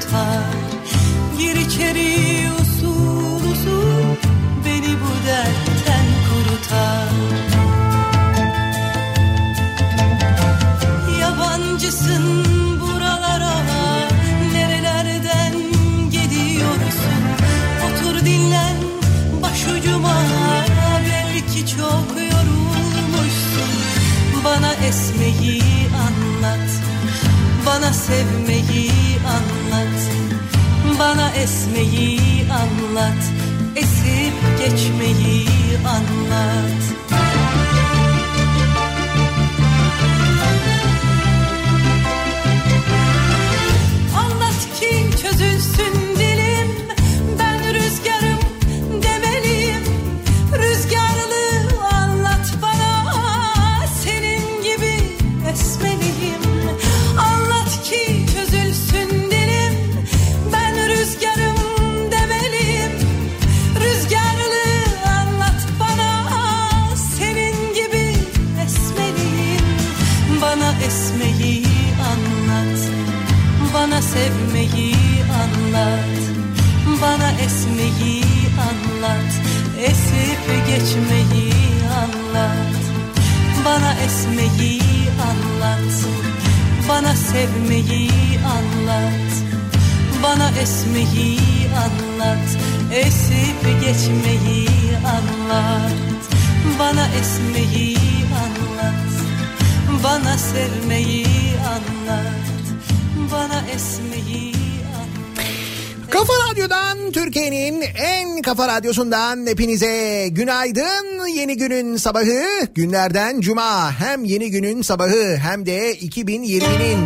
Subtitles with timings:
[0.00, 0.35] getragen.
[108.86, 111.26] Radyosu'ndan hepinize günaydın.
[111.26, 112.44] Yeni günün sabahı
[112.74, 113.92] günlerden cuma.
[113.92, 116.98] Hem yeni günün sabahı hem de 2020'nin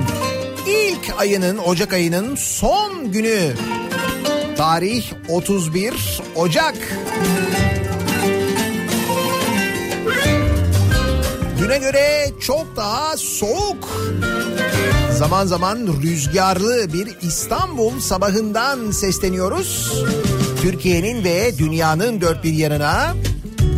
[0.66, 3.52] ilk ayının Ocak ayının son günü.
[4.56, 6.74] Tarih 31 Ocak.
[11.58, 14.10] Düne göre çok daha soğuk.
[15.18, 19.92] Zaman zaman rüzgarlı bir İstanbul sabahından sesleniyoruz.
[20.62, 23.14] Türkiye'nin ve dünyanın dört bir yanına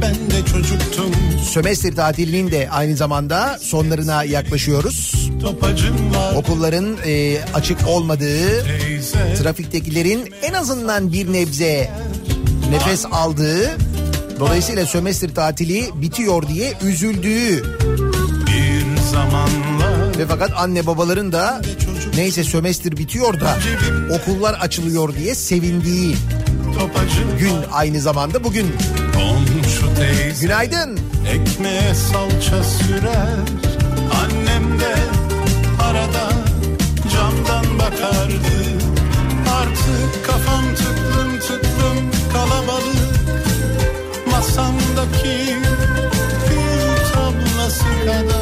[0.02, 1.10] ben de çocuktum.
[1.50, 5.28] Sömestr tatilinin de aynı zamanda sonlarına yaklaşıyoruz.
[6.36, 9.34] Okulların e, açık olmadığı, Teyze.
[9.42, 11.90] trafiktekilerin en azından bir nebze
[12.70, 13.70] nefes aldığı,
[14.40, 17.64] dolayısıyla sömestr tatili bitiyor diye üzüldüğü.
[18.46, 18.82] Bir
[20.18, 21.62] ve fakat anne babaların da
[22.16, 23.58] neyse sömestr bitiyor da
[24.10, 26.16] okullar açılıyor diye sevindiği
[27.38, 28.76] gün aynı zamanda bugün.
[30.40, 30.98] Günaydın.
[31.28, 33.38] ekmeğe salça sürer.
[34.24, 34.94] Annem de
[35.82, 36.28] arada
[37.12, 38.54] camdan bakardı.
[39.54, 43.12] Artık kafam tıklım tıklım kalabalık.
[44.30, 45.56] Masamdaki
[46.48, 48.41] gül tablası kadar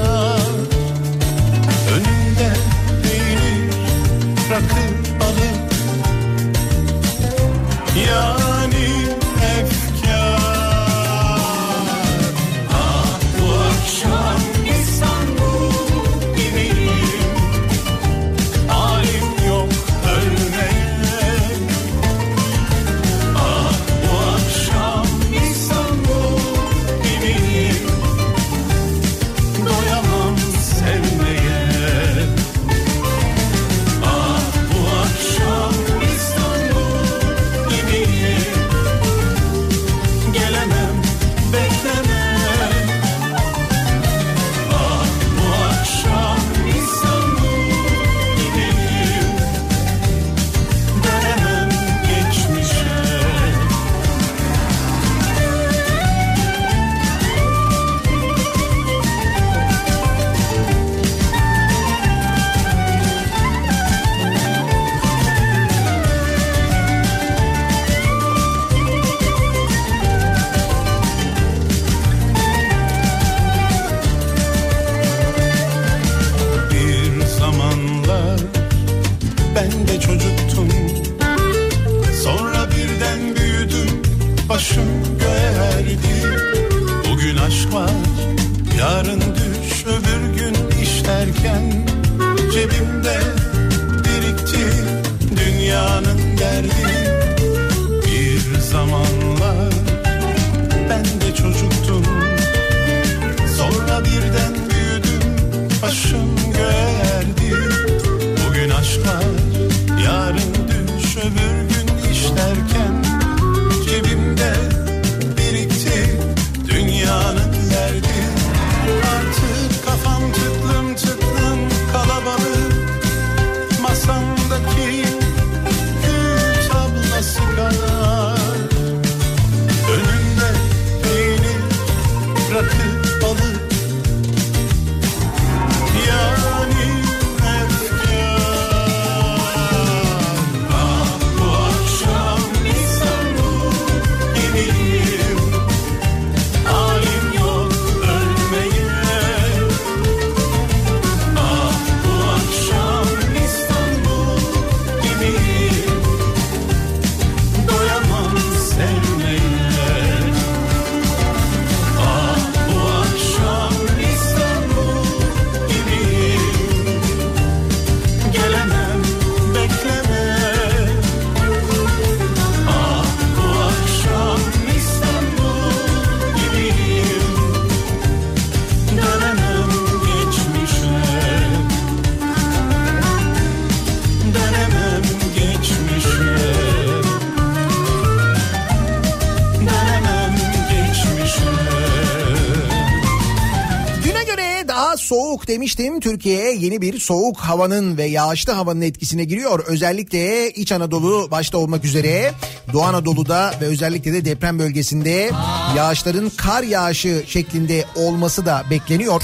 [195.51, 196.01] demiştim.
[196.01, 199.65] Türkiye yeni bir soğuk havanın ve yağışlı havanın etkisine giriyor.
[199.67, 202.33] Özellikle İç Anadolu başta olmak üzere
[202.73, 205.31] Doğu Anadolu'da ve özellikle de deprem bölgesinde
[205.77, 209.23] yağışların kar yağışı şeklinde olması da bekleniyor.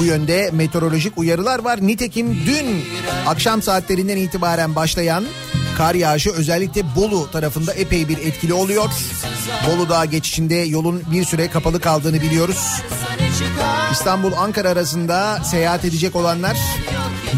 [0.00, 1.86] Bu yönde meteorolojik uyarılar var.
[1.86, 2.84] Nitekim dün
[3.26, 5.24] akşam saatlerinden itibaren başlayan
[5.76, 8.90] kar yağışı özellikle Bolu tarafında epey bir etkili oluyor.
[9.66, 12.80] Bolu Dağı geçişinde yolun bir süre kapalı kaldığını biliyoruz.
[13.92, 16.56] İstanbul-Ankara arasında seyahat edecek olanlar,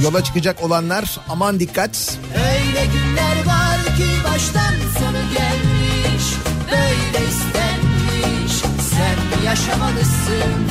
[0.02, 2.18] yola çıkacak olanlar aman dikkat.
[2.34, 6.24] Öyle günler var ki baştan sonu gelmiş
[6.70, 8.52] Böyle istenmiş.
[8.90, 10.66] Sen yaşamalısın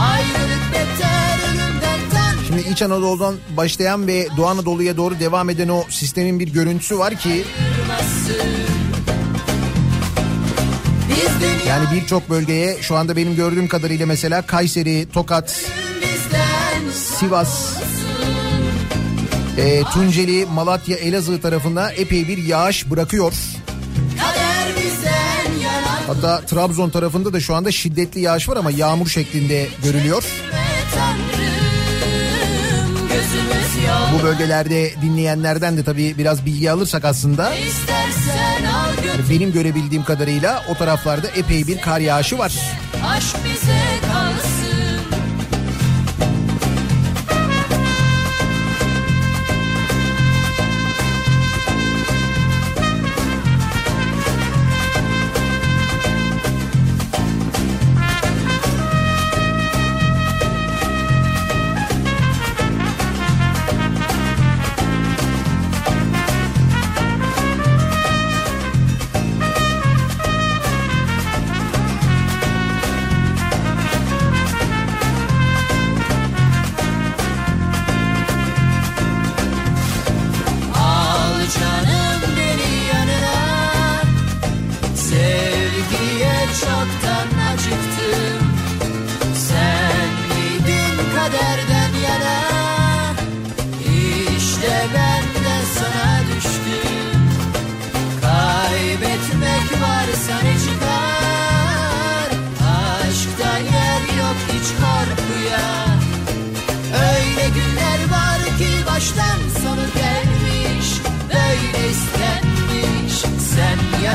[0.00, 2.00] Ayrılık beter ölümden
[2.46, 7.14] Şimdi İç Anadolu'dan başlayan ve Doğu Anadolu'ya doğru devam eden o sistemin bir görüntüsü var
[7.14, 7.44] ki
[7.88, 8.69] dünya
[11.68, 15.64] yani birçok bölgeye şu anda benim gördüğüm kadarıyla mesela Kayseri, Tokat,
[16.94, 17.76] Sivas,
[19.58, 23.32] e, Tunceli, Malatya, Elazığ tarafına epey bir yağış bırakıyor.
[26.06, 30.22] Hatta Trabzon tarafında da şu anda şiddetli yağış var ama yağmur şeklinde görülüyor.
[30.22, 30.59] Tanrım
[34.22, 37.52] bölgelerde dinleyenlerden de tabii biraz bilgi alırsak aslında
[39.30, 42.52] benim görebildiğim kadarıyla o taraflarda epey bir kar yağışı var.
[43.04, 43.79] aşk bize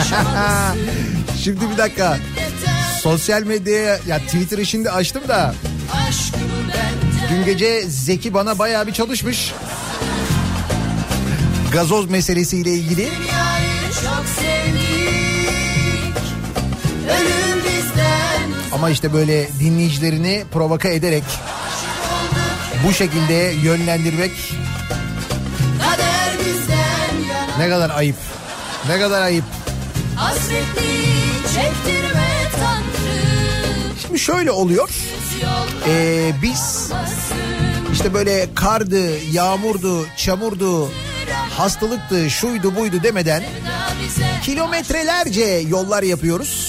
[1.43, 2.17] Şimdi bir dakika.
[3.01, 5.55] Sosyal medyaya ya Twitter'ı şimdi açtım da
[7.29, 9.53] dün gece Zeki bana bayağı bir çalışmış.
[11.71, 13.09] Gazoz meselesiyle ilgili.
[18.73, 21.23] Ama işte böyle dinleyicilerini provoka ederek
[22.87, 24.31] bu şekilde yönlendirmek
[27.59, 28.15] ne kadar ayıp.
[28.89, 29.43] Ne kadar ayıp.
[30.15, 31.05] Hasretli
[31.55, 34.89] çektirme Tanrım Şimdi şöyle oluyor.
[35.87, 36.91] Ee, biz
[37.93, 40.91] işte böyle kardı, yağmurdu, çamurdu,
[41.57, 43.43] hastalıktı, şuydu buydu demeden
[44.43, 46.64] kilometrelerce yollar yapıyoruz.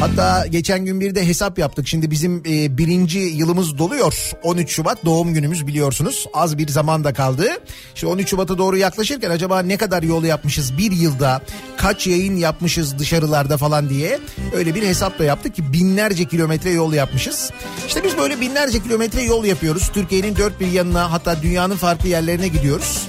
[0.00, 1.88] Hatta geçen gün bir de hesap yaptık.
[1.88, 4.30] Şimdi bizim e, birinci yılımız doluyor.
[4.42, 6.26] 13 Şubat doğum günümüz biliyorsunuz.
[6.34, 7.48] Az bir zaman da kaldı.
[7.94, 11.42] İşte 13 Şubat'a doğru yaklaşırken acaba ne kadar yol yapmışız bir yılda?
[11.76, 14.20] Kaç yayın yapmışız dışarılarda falan diye.
[14.54, 17.50] Öyle bir hesap da yaptık ki binlerce kilometre yol yapmışız.
[17.86, 19.90] İşte biz böyle binlerce kilometre yol yapıyoruz.
[19.94, 23.06] Türkiye'nin dört bir yanına hatta dünyanın farklı yerlerine gidiyoruz.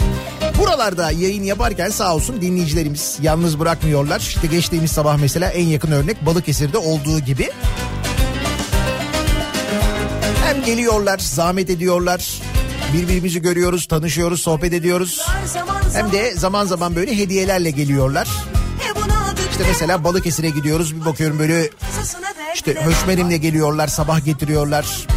[0.57, 4.19] Buralarda yayın yaparken sağ olsun dinleyicilerimiz yalnız bırakmıyorlar.
[4.19, 7.49] İşte geçtiğimiz sabah mesela en yakın örnek Balıkesir'de olduğu gibi.
[10.45, 12.41] Hem geliyorlar, zahmet ediyorlar.
[12.93, 15.27] Birbirimizi görüyoruz, tanışıyoruz, sohbet ediyoruz.
[15.93, 18.27] Hem de zaman zaman böyle hediyelerle geliyorlar.
[19.51, 21.69] İşte mesela Balıkesir'e gidiyoruz bir bakıyorum böyle
[22.55, 25.07] işte höşmerimle geliyorlar, sabah getiriyorlar.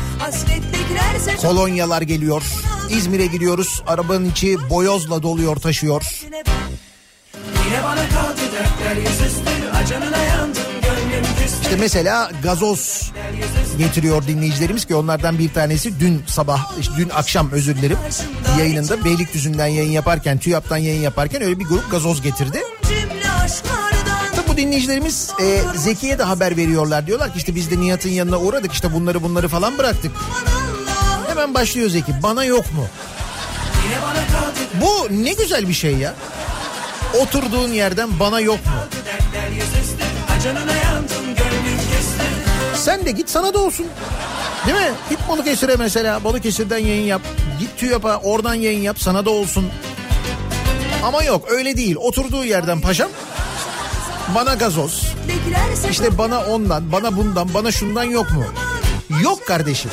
[1.42, 2.42] Kolonyalar geliyor.
[2.90, 3.82] İzmir'e gidiyoruz.
[3.86, 6.02] Arabanın içi boyozla doluyor, taşıyor.
[11.62, 13.12] İşte mesela gazoz
[13.78, 17.98] getiriyor dinleyicilerimiz ki onlardan bir tanesi dün sabah, işte dün akşam özür dilerim
[18.58, 22.58] yayınında Beylikdüzü'nden yayın yaparken, TÜYAP'tan yayın yaparken öyle bir grup gazoz getirdi.
[24.48, 27.06] Bu dinleyicilerimiz e, Zeki'ye de haber veriyorlar.
[27.06, 30.12] Diyorlar ki işte biz de Nihat'ın yanına uğradık işte bunları bunları falan bıraktık.
[31.40, 32.86] Hemen başlıyor Zeki bana yok mu?
[34.80, 36.14] Bu ne güzel bir şey ya.
[37.20, 38.72] Oturduğun yerden bana yok mu?
[42.74, 43.86] Sen de git sana da olsun.
[44.66, 44.92] Değil mi?
[45.10, 46.24] Git Balıkesir'e mesela.
[46.24, 47.22] Balıkesir'den yayın yap.
[47.60, 48.96] Git TÜYAP'a oradan yayın yap.
[49.00, 49.68] Sana da olsun.
[51.04, 51.96] Ama yok öyle değil.
[51.96, 53.10] Oturduğu yerden paşam
[54.34, 55.14] bana gazoz.
[55.90, 58.44] İşte bana ondan, bana bundan, bana şundan yok mu?
[59.22, 59.90] Yok kardeşim.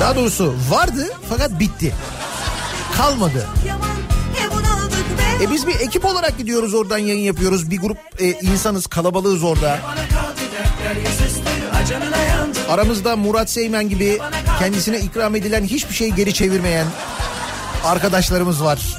[0.00, 1.94] Daha doğrusu vardı fakat bitti.
[2.96, 3.46] Kalmadı.
[5.42, 7.70] e biz bir ekip olarak gidiyoruz oradan yayın yapıyoruz.
[7.70, 9.78] Bir grup e, insanız kalabalığız orada.
[12.68, 14.18] Aramızda Murat Seymen gibi
[14.58, 16.86] kendisine ikram edilen hiçbir şeyi geri çevirmeyen
[17.84, 18.98] arkadaşlarımız var.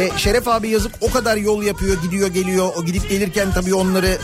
[0.00, 2.70] E, Şeref abi yazık o kadar yol yapıyor gidiyor geliyor.
[2.76, 4.18] O gidip gelirken tabii onları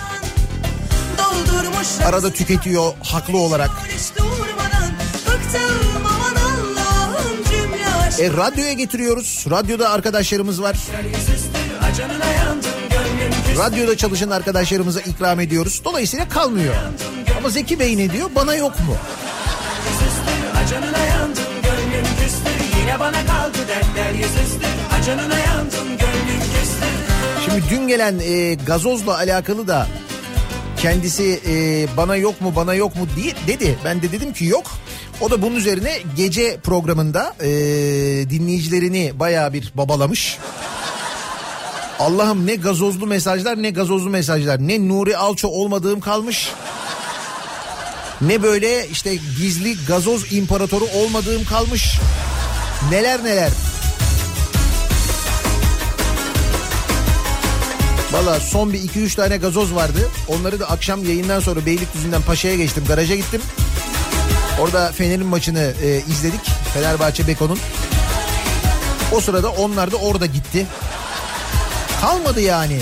[2.05, 3.71] arada tüketiyor haklı olarak.
[8.21, 9.45] E radyoya getiriyoruz.
[9.51, 10.77] Radyoda arkadaşlarımız var.
[13.59, 15.83] Radyoda çalışan arkadaşlarımıza ikram ediyoruz.
[15.85, 16.75] Dolayısıyla kalmıyor.
[17.39, 18.31] Ama Zeki Bey ne diyor?
[18.37, 18.97] Bana yok mu?
[20.65, 24.67] Acanına yandım gönlüm küstü Yine bana kaldı dertler yüzüstü
[25.01, 26.87] Acanına yandım gönlüm küstü
[27.45, 29.87] Şimdi dün gelen e, gazozla alakalı da
[30.83, 33.79] kendisi e, bana yok mu bana yok mu diye dedi.
[33.85, 34.71] Ben de dedim ki yok.
[35.21, 37.51] O da bunun üzerine gece programında e,
[38.31, 40.39] dinleyicilerini bayağı bir babalamış.
[41.99, 44.69] Allah'ım ne gazozlu mesajlar ne gazozlu mesajlar.
[44.69, 46.49] Ne Nuri Alço olmadığım kalmış.
[48.21, 51.99] Ne böyle işte gizli gazoz imparatoru olmadığım kalmış.
[52.91, 53.51] Neler neler.
[58.13, 60.11] Valla son bir iki üç tane gazoz vardı.
[60.29, 62.85] Onları da akşam yayından sonra Beylikdüzü'nden Paşa'ya geçtim.
[62.89, 63.43] Garaja gittim.
[64.61, 66.41] Orada Fener'in maçını e, izledik.
[66.75, 67.59] Fenerbahçe Beko'nun.
[69.13, 70.67] O sırada onlar da orada gitti.
[72.01, 72.79] Kalmadı yani.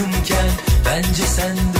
[0.00, 0.50] Yakınken
[0.86, 1.79] bence sen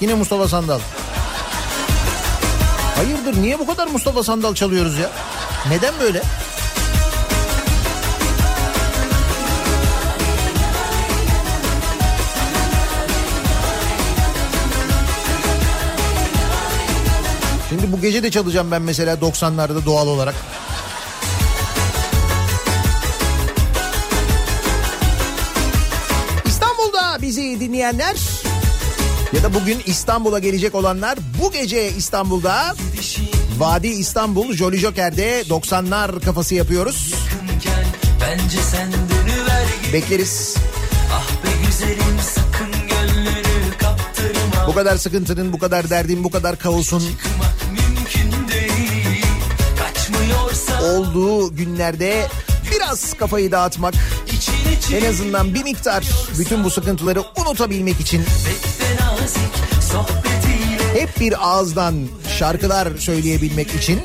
[0.00, 0.80] yine Mustafa Sandal.
[2.96, 5.10] Hayırdır niye bu kadar Mustafa Sandal çalıyoruz ya?
[5.68, 6.22] Neden böyle?
[17.68, 20.34] Şimdi bu gece de çalacağım ben mesela 90'larda doğal olarak.
[26.46, 28.39] İstanbul'da bizi dinleyenler
[29.32, 32.74] ya da bugün İstanbul'a gelecek olanlar bu gece İstanbul'da
[33.58, 37.14] Vadi İstanbul Jolly Joker'de 90'lar kafası yapıyoruz.
[38.20, 38.92] bence sen
[39.92, 40.54] Bekleriz.
[41.12, 47.02] Ah be güzelim sakın gönlünü kaptırma Bu kadar sıkıntının, bu kadar derdin, bu kadar kaosun
[50.82, 52.26] olduğu günlerde
[52.70, 53.94] biraz kafayı dağıtmak,
[54.94, 56.04] en azından bir miktar
[56.38, 58.24] bütün bu sıkıntıları unutabilmek için
[60.94, 61.94] hep bir ağızdan
[62.38, 64.00] şarkılar söyleyebilmek için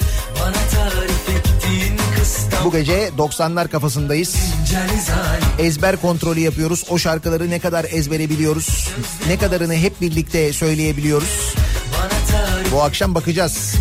[2.65, 4.35] bu gece 90'lar kafasındayız.
[5.59, 6.83] ezber kontrolü yapıyoruz.
[6.89, 8.89] O şarkıları ne kadar ezbere biliyoruz?
[9.27, 11.55] Ne kadarını hep birlikte söyleyebiliyoruz?
[12.71, 13.75] Bu akşam bakacağız.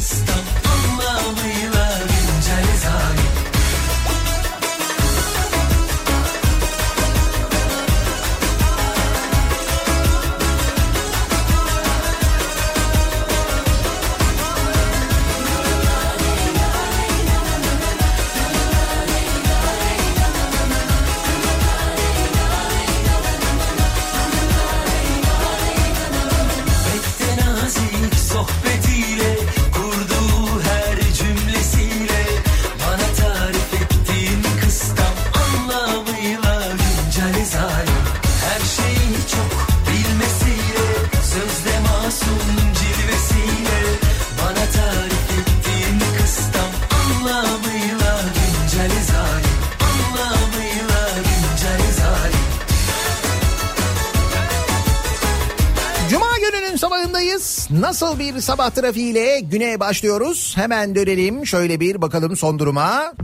[57.95, 60.53] Nasıl bir sabah trafiğiyle güne başlıyoruz?
[60.57, 63.15] Hemen dönelim şöyle bir bakalım son duruma.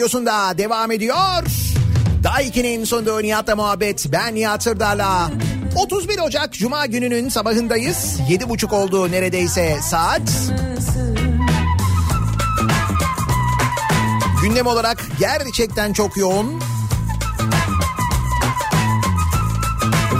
[0.00, 1.44] Radyosunda devam ediyor.
[2.22, 4.06] Daiki'nin sonunda Nihat'la muhabbet.
[4.12, 5.30] Ben Nihat Sırdar'la.
[5.76, 8.20] 31 Ocak Cuma gününün sabahındayız.
[8.28, 10.22] 7.30 oldu neredeyse saat.
[14.42, 16.60] Gündem olarak gerçekten çok yoğun.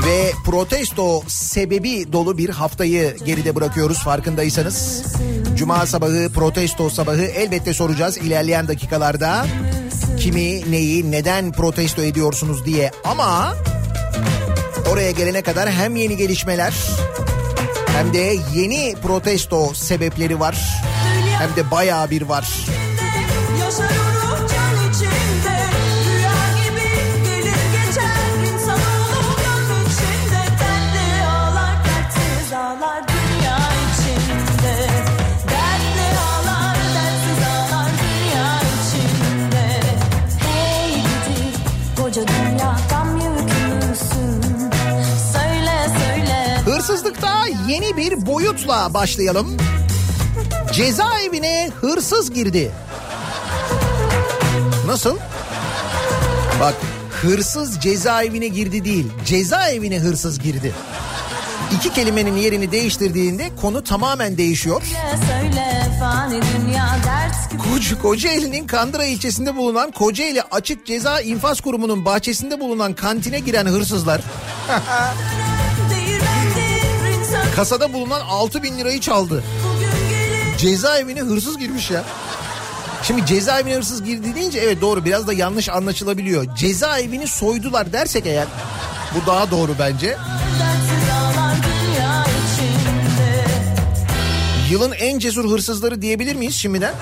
[0.07, 5.03] Ve protesto sebebi dolu bir haftayı geride bırakıyoruz farkındaysanız.
[5.57, 9.47] Cuma sabahı protesto sabahı elbette soracağız ilerleyen dakikalarda.
[10.19, 13.55] Kimi neyi neden protesto ediyorsunuz diye ama
[14.93, 16.75] oraya gelene kadar hem yeni gelişmeler
[17.87, 20.83] hem de yeni protesto sebepleri var.
[21.39, 22.49] Hem de bayağı bir var.
[23.61, 24.00] Yaşarım
[47.69, 49.57] yeni bir boyutla başlayalım.
[50.73, 52.71] Cezaevine hırsız girdi.
[54.87, 55.17] Nasıl?
[56.61, 56.75] Bak
[57.23, 60.73] hırsız cezaevine girdi değil, cezaevine hırsız girdi.
[61.77, 64.83] İki kelimenin yerini değiştirdiğinde konu tamamen değişiyor.
[67.73, 74.21] Koca, Kocaeli'nin Kandıra ilçesinde bulunan Kocaeli Açık Ceza İnfaz Kurumu'nun bahçesinde bulunan kantine giren hırsızlar
[77.57, 79.45] kasada bulunan 6 bin lirayı çaldı.
[80.59, 82.05] Cezaevine hırsız girmiş ya.
[83.03, 86.57] Şimdi cezaevine hırsız girdi deyince evet doğru biraz da yanlış anlaşılabiliyor.
[86.57, 88.47] Cezaevini soydular dersek eğer
[89.15, 90.17] bu daha doğru bence.
[94.71, 96.95] Yılın en cesur hırsızları diyebilir miyiz şimdiden?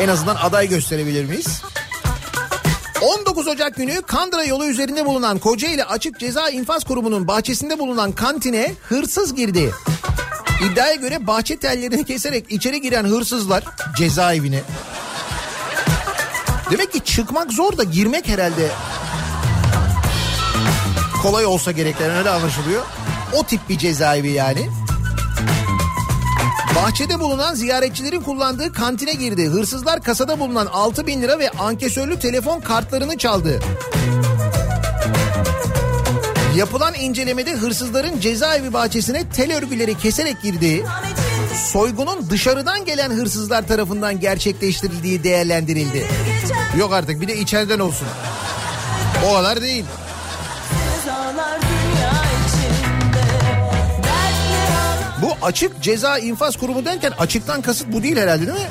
[0.00, 1.62] En azından aday gösterebilir miyiz?
[3.04, 8.74] 19 Ocak günü Kandıra yolu üzerinde bulunan Kocaeli Açık Ceza İnfaz Kurumu'nun bahçesinde bulunan kantine
[8.88, 9.70] hırsız girdi.
[10.64, 13.64] İddiaya göre bahçe tellerini keserek içeri giren hırsızlar
[13.96, 14.62] cezaevine.
[16.70, 18.70] Demek ki çıkmak zor da girmek herhalde
[21.22, 22.82] kolay olsa gerek öyle anlaşılıyor.
[23.32, 24.70] O tip bir cezaevi yani.
[26.84, 29.46] Bahçede bulunan ziyaretçilerin kullandığı kantine girdi.
[29.46, 33.60] Hırsızlar kasada bulunan 6 bin lira ve ankesörlü telefon kartlarını çaldı.
[36.56, 40.84] Yapılan incelemede hırsızların cezaevi bahçesine tel örgüleri keserek girdiği,
[41.72, 46.06] soygunun dışarıdan gelen hırsızlar tarafından gerçekleştirildiği değerlendirildi.
[46.78, 48.08] Yok artık bir de içeriden olsun.
[49.30, 49.84] O kadar değil.
[51.10, 51.63] ağlar
[55.24, 58.66] Bu açık ceza infaz kurumu derken açıktan kasıt bu değil herhalde değil mi?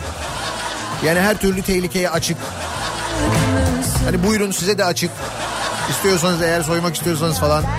[1.05, 2.37] Yani her türlü tehlikeye açık.
[4.05, 5.11] Hani buyurun size de açık.
[5.89, 7.63] İstiyorsanız eğer soymak istiyorsanız falan.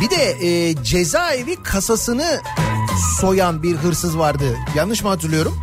[0.00, 2.40] Bir de e, cezaevi kasasını
[3.20, 4.56] soyan bir hırsız vardı.
[4.74, 5.60] Yanlış mı hatırlıyorum?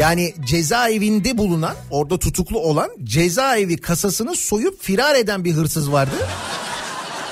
[0.00, 6.14] Yani cezaevinde bulunan, orada tutuklu olan cezaevi kasasını soyup firar eden bir hırsız vardı.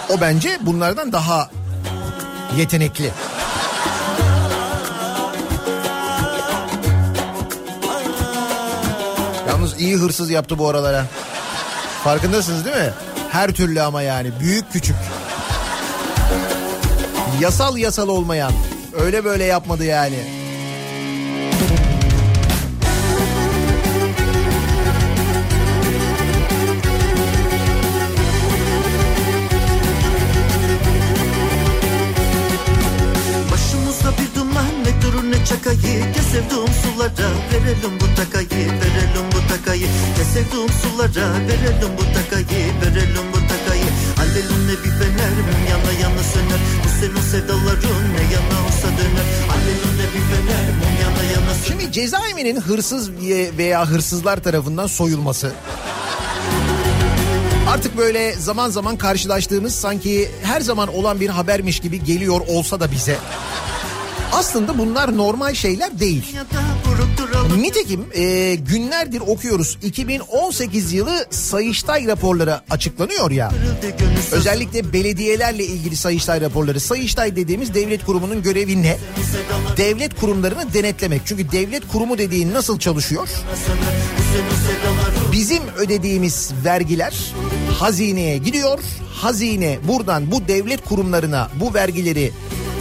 [0.08, 1.50] O bence bunlardan daha
[2.56, 3.10] yetenekli.
[9.48, 11.06] Yalnız iyi hırsız yaptı bu aralara.
[12.04, 12.92] Farkındasınız değil mi?
[13.30, 14.96] Her türlü ama yani büyük küçük.
[17.40, 18.52] Yasal yasal olmayan.
[18.92, 20.41] Öyle böyle yapmadı yani.
[35.64, 39.86] Çakayı Gel sevduğum sulara verelim bu takayı Verelim bu takayı.
[40.16, 43.88] Gel sevduğum sulara verelim bu takayı Verelim bu takayı.
[44.20, 46.60] Alelune bir fener mum yana yana söner.
[46.84, 49.26] Bu senin sevdaların ne yana olsa döner.
[49.54, 51.68] Alelune bir fener mum yana yana söner.
[51.68, 53.10] Şimdi cezaevinin hırsız
[53.58, 55.52] veya hırsızlar tarafından soyulması.
[57.68, 62.92] Artık böyle zaman zaman karşılaştığımız sanki her zaman olan bir habermiş gibi geliyor olsa da
[62.92, 63.18] bize
[64.32, 66.36] aslında bunlar normal şeyler değil.
[67.58, 73.52] Nitekim e, günlerdir okuyoruz 2018 yılı Sayıştay raporları açıklanıyor ya.
[74.32, 76.80] Özellikle belediyelerle ilgili Sayıştay raporları.
[76.80, 78.96] Sayıştay dediğimiz devlet kurumunun görevi ne?
[79.76, 81.22] Devlet kurumlarını denetlemek.
[81.24, 83.28] Çünkü devlet kurumu dediğin nasıl çalışıyor?
[85.32, 87.14] Bizim ödediğimiz vergiler
[87.78, 88.78] hazineye gidiyor.
[89.14, 92.32] Hazine buradan bu devlet kurumlarına bu vergileri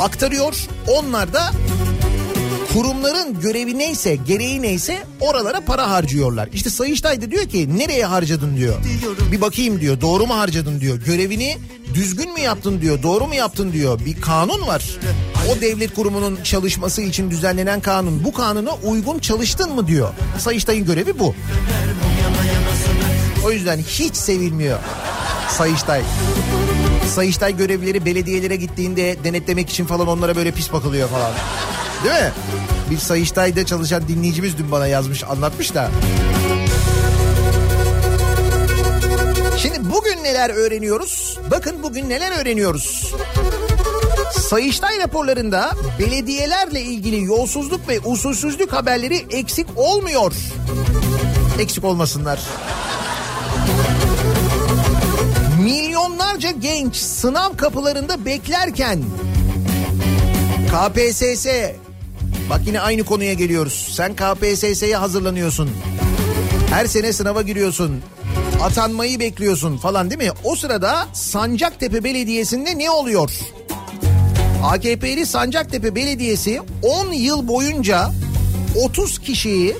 [0.01, 0.67] aktarıyor.
[0.87, 1.51] Onlar da
[2.73, 6.49] kurumların görevi neyse, gereği neyse oralara para harcıyorlar.
[6.53, 8.75] İşte Sayıştay da diyor ki nereye harcadın diyor.
[9.31, 10.01] Bir bakayım diyor.
[10.01, 10.97] Doğru mu harcadın diyor.
[10.97, 11.57] Görevini
[11.93, 13.03] düzgün mü yaptın diyor.
[13.03, 13.99] Doğru mu yaptın diyor.
[14.05, 14.83] Bir kanun var.
[15.49, 18.23] O devlet kurumunun çalışması için düzenlenen kanun.
[18.23, 20.09] Bu kanuna uygun çalıştın mı diyor.
[20.39, 21.35] Sayıştay'ın görevi bu.
[23.45, 24.79] O yüzden hiç sevilmiyor
[25.49, 26.01] Sayıştay.
[26.01, 26.40] Sayıştay
[27.57, 31.31] görevlileri belediyelere gittiğinde denetlemek için falan onlara böyle pis bakılıyor falan.
[32.03, 32.31] Değil mi?
[32.91, 35.91] Bir Sayıştay'da çalışan dinleyicimiz dün bana yazmış anlatmış da.
[39.57, 41.39] Şimdi bugün neler öğreniyoruz?
[41.51, 43.13] Bakın bugün neler öğreniyoruz?
[44.31, 50.33] Sayıştay raporlarında belediyelerle ilgili yolsuzluk ve usulsüzlük haberleri eksik olmuyor.
[51.59, 52.39] Eksik olmasınlar.
[56.11, 58.99] Milyonlarca genç sınav kapılarında beklerken
[60.67, 61.47] KPSS
[62.49, 63.93] bak yine aynı konuya geliyoruz.
[63.95, 65.69] Sen KPSS'ye hazırlanıyorsun.
[66.69, 68.01] Her sene sınava giriyorsun.
[68.63, 70.31] Atanmayı bekliyorsun falan değil mi?
[70.43, 73.31] O sırada Sancaktepe Belediyesi'nde ne oluyor?
[74.63, 78.11] AKP'li Sancaktepe Belediyesi 10 yıl boyunca
[78.75, 79.75] 30 kişiyi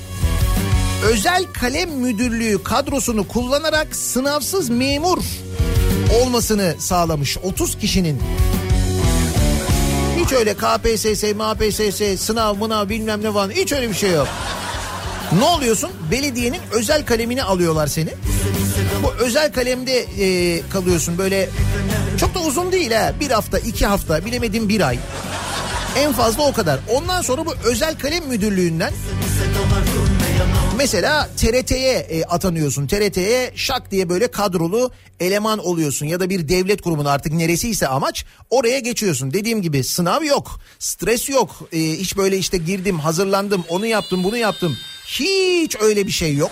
[1.04, 5.18] özel kalem müdürlüğü kadrosunu kullanarak sınavsız memur
[6.20, 8.20] olmasını sağlamış 30 kişinin.
[10.18, 14.28] Hiç öyle KPSS, MAPSS, sınav, mınav bilmem ne falan hiç öyle bir şey yok.
[15.38, 15.90] Ne oluyorsun?
[16.10, 18.10] Belediyenin özel kalemini alıyorlar seni.
[19.02, 21.48] Bu özel kalemde e, kalıyorsun böyle
[22.20, 23.12] çok da uzun değil ha.
[23.20, 24.98] Bir hafta, iki hafta, bilemedim bir ay.
[25.96, 26.80] En fazla o kadar.
[26.94, 28.92] Ondan sonra bu özel kalem müdürlüğünden
[30.82, 32.86] mesela TRT'ye e, atanıyorsun.
[32.86, 34.90] TRT'ye şak diye böyle kadrolu
[35.20, 39.32] eleman oluyorsun ya da bir devlet kurumuna artık neresiyse amaç oraya geçiyorsun.
[39.32, 41.50] Dediğim gibi sınav yok, stres yok.
[41.72, 44.76] E, hiç böyle işte girdim, hazırlandım, onu yaptım, bunu yaptım.
[45.06, 46.50] Hiç öyle bir şey yok.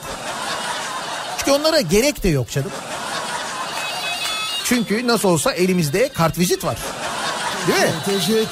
[1.38, 2.70] Çünkü onlara gerek de yok canım.
[4.64, 6.78] Çünkü nasıl olsa elimizde kartvizit var.
[7.68, 7.90] Değil mi?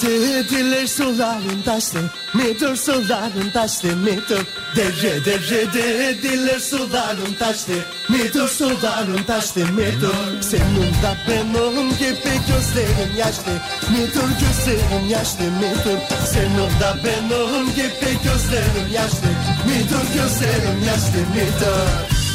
[0.03, 1.99] Derede diller suların taştı
[2.35, 4.45] Midur suların taştı midur
[4.77, 7.73] Dere derede diller suların taştı
[8.09, 13.53] Midur suların taştı midur Senin de benim gibi gözlerim yaşlı.
[13.91, 19.29] Midur gözlerim yaşlı midur Senin de benim gibi gözlerim yaşlı.
[19.67, 22.28] Midur gözlerim yaşlı midur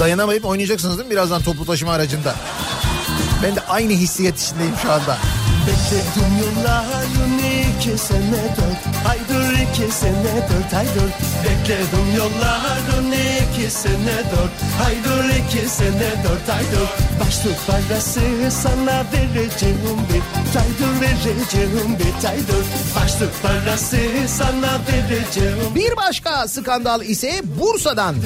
[0.00, 2.34] Dayanamayıp oynayacaksınız değil mi birazdan toplu taşıma aracında?
[3.42, 5.18] Ben de aynı hissiyat içindeyim şu anda.
[5.66, 9.08] Bekledim yolların iki sene dört.
[9.08, 11.10] Aydır iki sene dört aydır
[11.44, 14.86] Bekledim yolların iki sene dört.
[14.86, 16.88] Aydır iki sene dört aydır
[17.20, 19.78] Başlık parası sana vereceğim
[20.08, 20.58] bir.
[20.60, 22.64] Aydır vereceğim bir aydır
[22.96, 25.74] Başlık parası sana vereceğim.
[25.74, 28.16] Bir başka skandal ise Bursa'dan.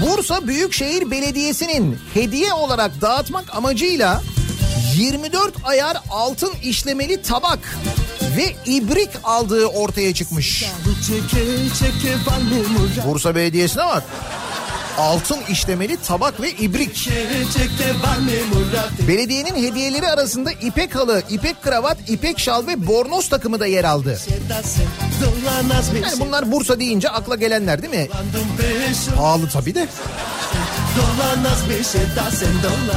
[0.00, 4.22] Bursa Büyükşehir Belediyesi'nin hediye olarak dağıtmak amacıyla
[4.96, 7.78] 24 ayar altın işlemeli tabak
[8.36, 10.64] ve ibrik aldığı ortaya çıkmış.
[13.06, 14.04] Bursa Belediyesi'ne bak.
[14.98, 17.08] Altın işlemeli tabak ve ibrik.
[19.08, 24.18] Belediyenin hediyeleri arasında ipek halı, ipek kravat, ipek şal ve bornoz takımı da yer aldı.
[26.02, 28.08] Yani bunlar Bursa deyince akla gelenler değil mi?
[29.16, 29.88] Pahalı tabii de.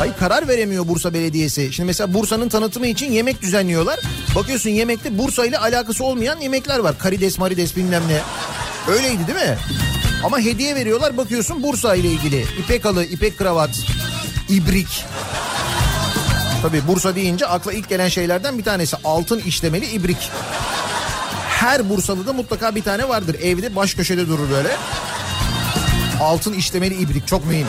[0.01, 1.73] Ay karar veremiyor Bursa Belediyesi.
[1.73, 3.99] Şimdi mesela Bursa'nın tanıtımı için yemek düzenliyorlar.
[4.35, 6.97] Bakıyorsun yemekte Bursa ile alakası olmayan yemekler var.
[6.97, 8.21] Karides marides bilmem ne.
[8.93, 9.57] Öyleydi değil mi?
[10.23, 12.45] Ama hediye veriyorlar bakıyorsun Bursa ile ilgili.
[12.59, 13.69] İpek halı, ipek kravat,
[14.49, 15.05] ibrik.
[16.61, 20.29] Tabii Bursa deyince akla ilk gelen şeylerden bir tanesi altın işlemeli ibrik.
[21.49, 23.35] Her Bursalı'da mutlaka bir tane vardır.
[23.41, 24.69] Evde baş köşede durur böyle.
[26.21, 27.67] Altın işlemeli ibrik çok mühim.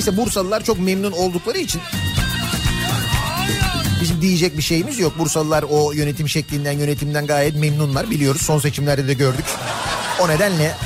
[0.00, 1.80] Neyse Bursalılar çok memnun oldukları için
[4.00, 5.18] bizim diyecek bir şeyimiz yok.
[5.18, 8.42] Bursalılar o yönetim şeklinden yönetimden gayet memnunlar biliyoruz.
[8.42, 9.44] Son seçimlerde de gördük.
[10.20, 10.76] O nedenle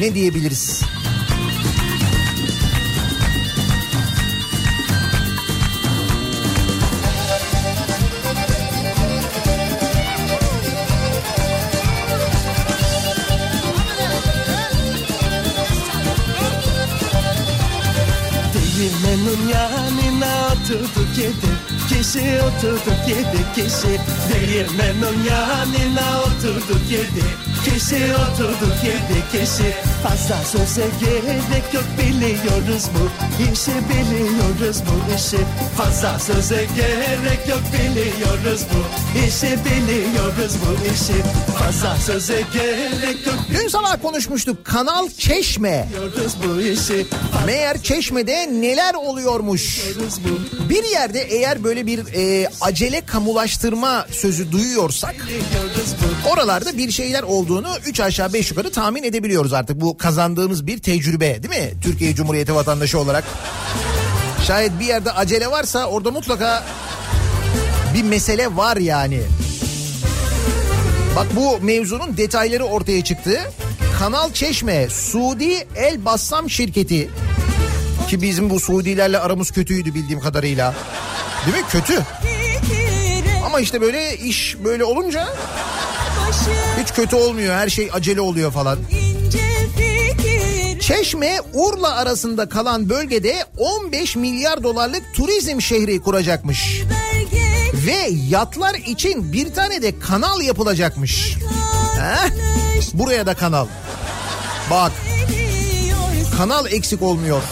[0.00, 0.82] ne diyebiliriz?
[19.02, 21.50] Değirmenin yanına oturduk yedi?
[21.88, 29.74] Kişi oturduk yedi kişi Değirmenin yanına oturduk yedi kişi oturduk yerde kişi.
[30.02, 33.04] Fazla söze gerek yok biliyoruz bu
[33.42, 35.44] işi biliyoruz bu işi.
[35.76, 38.80] Fazla söze gerek yok biliyoruz bu
[39.18, 41.22] işi biliyoruz bu işi.
[41.58, 43.36] Fazla söze gerek yok.
[43.50, 45.88] Dün sabah konuşmuştuk Kanal Çeşme.
[46.46, 47.06] bu işi.
[47.46, 49.80] Meğer Çeşme'de neler oluyormuş.
[50.68, 55.14] Bir yerde eğer böyle bir e, acele kamulaştırma sözü duyuyorsak
[56.26, 59.80] oralarda bir şeyler olduğunu 3 aşağı 5 yukarı tahmin edebiliyoruz artık.
[59.80, 61.70] Bu kazandığımız bir tecrübe değil mi?
[61.82, 63.24] Türkiye Cumhuriyeti vatandaşı olarak.
[64.46, 66.64] Şayet bir yerde acele varsa orada mutlaka
[67.94, 69.20] bir mesele var yani.
[71.16, 73.40] Bak bu mevzunun detayları ortaya çıktı.
[73.98, 77.10] Kanal Çeşme Suudi El Bassam şirketi
[78.08, 80.74] ki bizim bu Suudilerle aramız kötüydü bildiğim kadarıyla.
[81.46, 81.62] Değil mi?
[81.70, 82.02] Kötü.
[83.46, 85.28] Ama işte böyle iş böyle olunca
[86.82, 87.54] hiç kötü olmuyor.
[87.54, 88.78] Her şey acele oluyor falan.
[90.80, 96.82] Çeşme Urla arasında kalan bölgede 15 milyar dolarlık turizm şehri kuracakmış.
[97.86, 101.36] Ve yatlar için bir tane de kanal yapılacakmış.
[102.00, 102.30] Heh,
[102.94, 103.66] buraya da kanal.
[104.70, 104.92] Bak
[106.36, 107.42] kanal eksik olmuyor.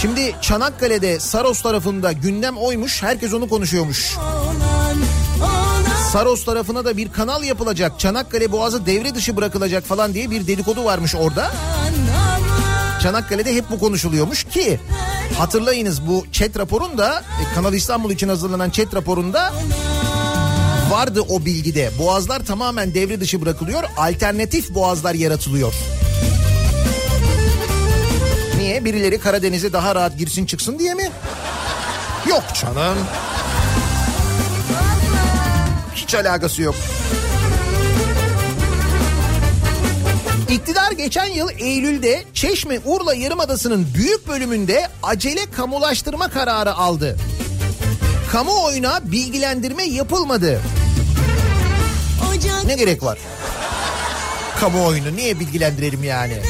[0.00, 3.02] Şimdi Çanakkale'de Saros tarafında gündem oymuş.
[3.02, 4.16] Herkes onu konuşuyormuş.
[6.14, 8.00] Saros tarafına da bir kanal yapılacak.
[8.00, 11.52] Çanakkale Boğazı devre dışı bırakılacak falan diye bir dedikodu varmış orada.
[13.02, 14.80] Çanakkale'de hep bu konuşuluyormuş ki
[15.38, 19.52] hatırlayınız bu chat raporunda e, Kanal İstanbul için hazırlanan chat raporunda
[20.90, 21.90] vardı o bilgide.
[21.98, 23.82] Boğazlar tamamen devre dışı bırakılıyor.
[23.96, 25.74] Alternatif boğazlar yaratılıyor.
[28.58, 28.84] Niye?
[28.84, 31.10] Birileri Karadeniz'e daha rahat girsin çıksın diye mi?
[32.28, 32.98] Yok canım.
[36.04, 36.74] Hiç alakası yok.
[40.50, 47.16] İktidar geçen yıl Eylül'de Çeşme Urla Yarımadası'nın büyük bölümünde acele kamulaştırma kararı aldı.
[48.32, 50.60] Kamuoyuna bilgilendirme yapılmadı.
[52.66, 53.18] Ne gerek var?
[54.60, 56.42] Kamuoyunu niye bilgilendirelim yani?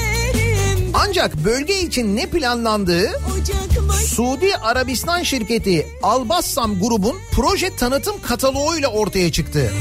[0.94, 3.20] Ancak bölge için ne planlandığı
[4.14, 9.72] Suudi Arabistan şirketi Albassam grubun proje tanıtım kataloğuyla ortaya çıktı.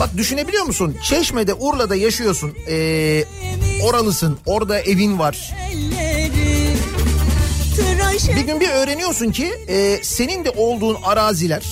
[0.00, 0.96] Bak düşünebiliyor musun?
[1.02, 2.54] Çeşme'de Urla'da yaşıyorsun.
[2.68, 3.24] Ee,
[3.84, 4.38] oralısın.
[4.46, 5.54] Orada evin var.
[8.36, 11.62] Bir gün bir öğreniyorsun ki e, senin de olduğun araziler,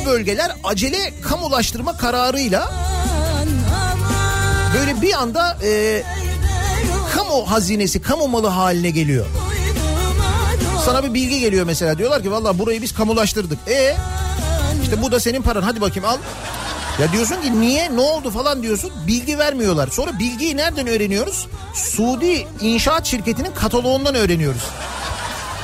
[0.00, 2.72] o bölgeler acele kamulaştırma kararıyla
[4.78, 6.02] böyle bir anda e,
[7.14, 9.26] kamu hazinesi, kamu malı haline geliyor.
[10.84, 13.58] Sana bir bilgi geliyor mesela diyorlar ki valla burayı biz kamulaştırdık.
[13.68, 13.96] E
[14.82, 16.16] işte bu da senin paran hadi bakayım al.
[17.00, 19.88] Ya diyorsun ki niye ne oldu falan diyorsun bilgi vermiyorlar.
[19.88, 21.46] Sonra bilgiyi nereden öğreniyoruz?
[21.74, 24.62] Suudi inşaat şirketinin kataloğundan öğreniyoruz.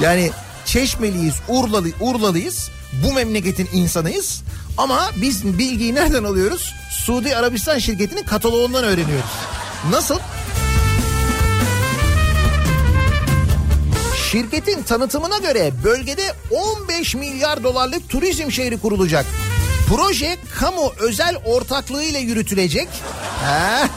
[0.00, 0.30] Yani
[0.64, 2.70] Çeşmeliyiz, Urlalı, Urlalıyız.
[3.04, 4.42] Bu memleketin insanıyız.
[4.78, 6.74] Ama biz bilgiyi nereden alıyoruz?
[6.90, 9.30] Suudi Arabistan şirketinin kataloğundan öğreniyoruz.
[9.90, 10.18] Nasıl?
[14.30, 16.22] Şirketin tanıtımına göre bölgede
[16.80, 19.26] 15 milyar dolarlık turizm şehri kurulacak.
[19.88, 22.88] Proje kamu özel ortaklığı ile yürütülecek.
[23.44, 23.88] Heh.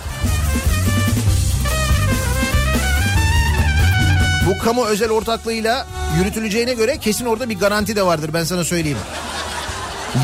[4.48, 8.98] Bu kamu özel ortaklığıyla yürütüleceğine göre kesin orada bir garanti de vardır ben sana söyleyeyim.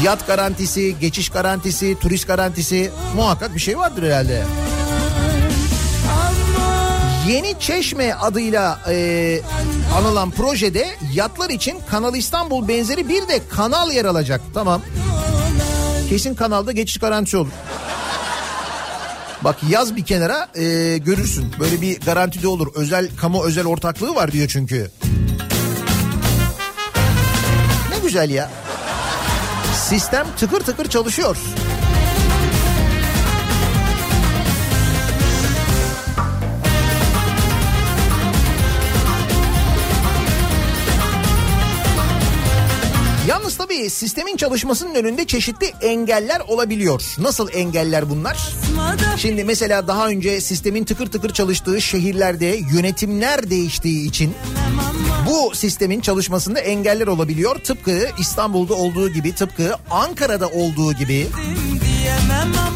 [0.03, 4.43] Yat garantisi, geçiş garantisi, turist garantisi muhakkak bir şey vardır herhalde.
[7.27, 9.39] Yeni Çeşme adıyla e,
[9.97, 14.41] anılan projede yatlar için Kanal İstanbul benzeri bir de kanal yer alacak.
[14.53, 14.81] Tamam.
[16.09, 17.51] Kesin kanalda geçiş garantisi olur.
[19.41, 21.53] Bak yaz bir kenara e, görürsün.
[21.59, 22.67] Böyle bir garanti de olur.
[22.75, 24.91] Özel kamu özel ortaklığı var diyor çünkü.
[27.89, 28.51] Ne güzel ya.
[29.89, 31.37] Sistem tıkır tıkır çalışıyor.
[43.89, 47.01] Sistemin çalışmasının önünde çeşitli engeller olabiliyor.
[47.17, 48.37] Nasıl engeller bunlar?
[49.17, 54.33] Şimdi mesela daha önce sistemin tıkır tıkır çalıştığı şehirlerde yönetimler değiştiği için
[55.27, 57.55] bu sistemin çalışmasında engeller olabiliyor.
[57.55, 61.27] Tıpkı İstanbul'da olduğu gibi, tıpkı Ankara'da olduğu gibi.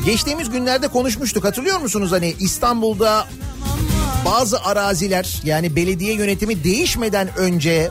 [0.06, 2.12] Geçtiğimiz günlerde konuşmuştuk hatırlıyor musunuz?
[2.12, 3.28] Hani İstanbul'da
[4.26, 7.90] bazı araziler yani belediye yönetimi değişmeden önce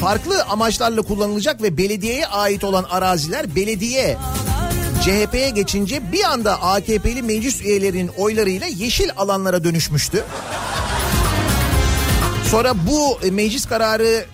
[0.00, 4.16] farklı amaçlarla kullanılacak ve belediyeye ait olan araziler belediye
[5.02, 10.24] CHP'ye geçince bir anda AKP'li meclis üyelerinin oylarıyla yeşil alanlara dönüşmüştü.
[12.50, 14.26] Sonra bu e, meclis kararı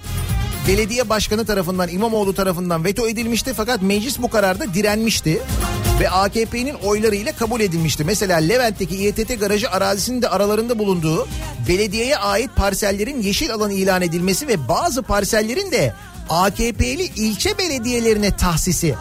[0.68, 5.42] belediye başkanı tarafından İmamoğlu tarafından veto edilmişti fakat meclis bu kararda direnmişti
[6.02, 8.04] ve AKP'nin oylarıyla kabul edilmişti.
[8.04, 11.28] Mesela Levent'teki İETT garajı arazisinin de aralarında bulunduğu
[11.68, 15.94] belediyeye ait parsellerin yeşil alan ilan edilmesi ve bazı parsellerin de
[16.30, 18.94] AKP'li ilçe belediyelerine tahsisi.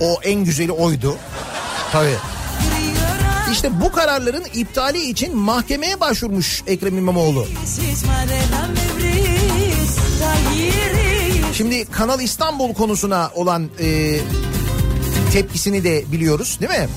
[0.00, 1.16] O en güzeli oydu.
[1.92, 2.16] Tabii.
[3.52, 7.46] İşte bu kararların iptali için mahkemeye başvurmuş Ekrem İmamoğlu.
[11.54, 14.18] Şimdi Kanal İstanbul konusuna olan e,
[15.32, 16.88] tepkisini de biliyoruz değil mi?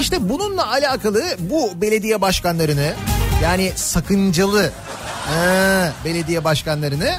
[0.00, 2.94] İşte bununla alakalı bu belediye başkanlarını
[3.42, 4.72] yani sakıncalı
[5.36, 7.10] ee, belediye başkanlarını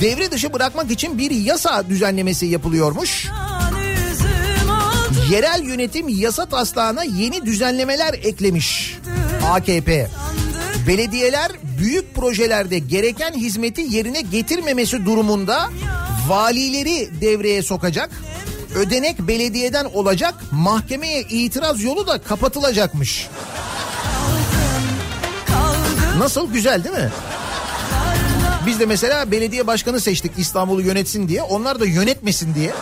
[0.00, 3.28] devre dışı bırakmak için bir yasa düzenlemesi yapılıyormuş.
[5.30, 8.96] Yerel yönetim yasa taslağına yeni düzenlemeler eklemiş
[9.50, 10.10] AKP.
[10.86, 15.70] Belediyeler büyük projelerde gereken hizmeti yerine getirmemesi durumunda
[16.28, 18.10] valileri devreye sokacak.
[18.74, 20.34] Ödenek belediyeden olacak.
[20.50, 23.28] Mahkemeye itiraz yolu da kapatılacakmış.
[26.18, 27.10] Nasıl güzel değil mi?
[28.66, 31.42] Biz de mesela belediye başkanı seçtik İstanbul'u yönetsin diye.
[31.42, 32.72] Onlar da yönetmesin diye.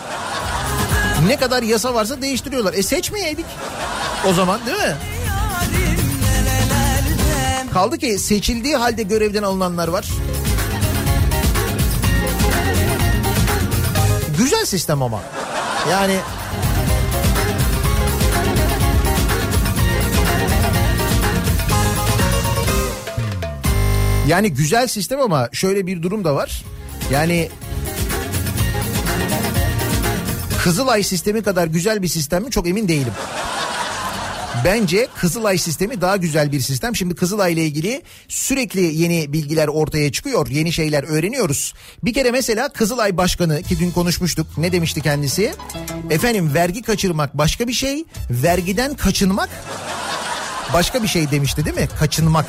[1.25, 2.73] Ne kadar yasa varsa değiştiriyorlar.
[2.73, 3.45] E seçmeyeydik
[4.29, 4.95] o zaman değil mi?
[7.73, 10.05] Kaldı ki seçildiği halde görevden alınanlar var.
[14.37, 15.21] Güzel sistem ama.
[15.91, 16.15] Yani
[24.27, 26.63] Yani güzel sistem ama şöyle bir durum da var.
[27.11, 27.49] Yani
[30.67, 33.13] Kızılay sistemi kadar güzel bir sistem mi çok emin değilim.
[34.65, 36.95] Bence Kızılay sistemi daha güzel bir sistem.
[36.95, 40.47] Şimdi Kızılay ile ilgili sürekli yeni bilgiler ortaya çıkıyor.
[40.47, 41.73] Yeni şeyler öğreniyoruz.
[42.03, 44.47] Bir kere mesela Kızılay Başkanı ki dün konuşmuştuk.
[44.57, 45.53] Ne demişti kendisi?
[46.09, 48.05] Efendim vergi kaçırmak başka bir şey.
[48.29, 49.49] Vergiden kaçınmak
[50.73, 51.87] başka bir şey demişti değil mi?
[51.99, 52.45] Kaçınmak.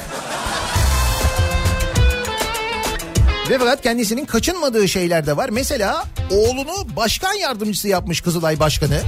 [3.51, 5.49] Ve fakat kendisinin kaçınmadığı şeyler de var.
[5.49, 9.01] Mesela oğlunu başkan yardımcısı yapmış Kızılay Başkanı.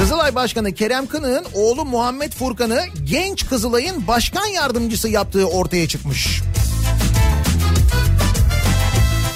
[0.00, 6.42] Kızılay Başkanı Kerem Kınık'ın oğlu Muhammed Furkan'ı genç Kızılay'ın başkan yardımcısı yaptığı ortaya çıkmış.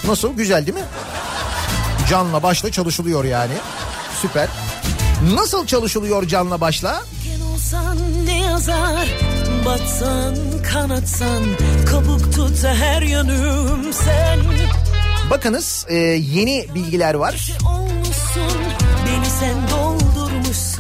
[0.07, 0.37] Nasıl?
[0.37, 0.85] Güzel değil mi?
[2.11, 3.55] Canla başla çalışılıyor yani.
[4.23, 4.49] Süper.
[5.35, 7.03] Nasıl çalışılıyor canla başla?
[9.64, 10.34] Batsan
[10.72, 11.42] kanatsan
[11.90, 14.40] Kabuk tut her yanım sen
[15.30, 17.52] Bakınız e, yeni bilgiler var.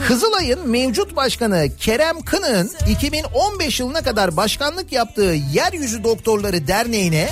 [0.06, 7.28] Kızılay'ın mevcut başkanı Kerem Kınık'ın 2015 yılına kadar başkanlık yaptığı Yeryüzü Doktorları Derneği'ne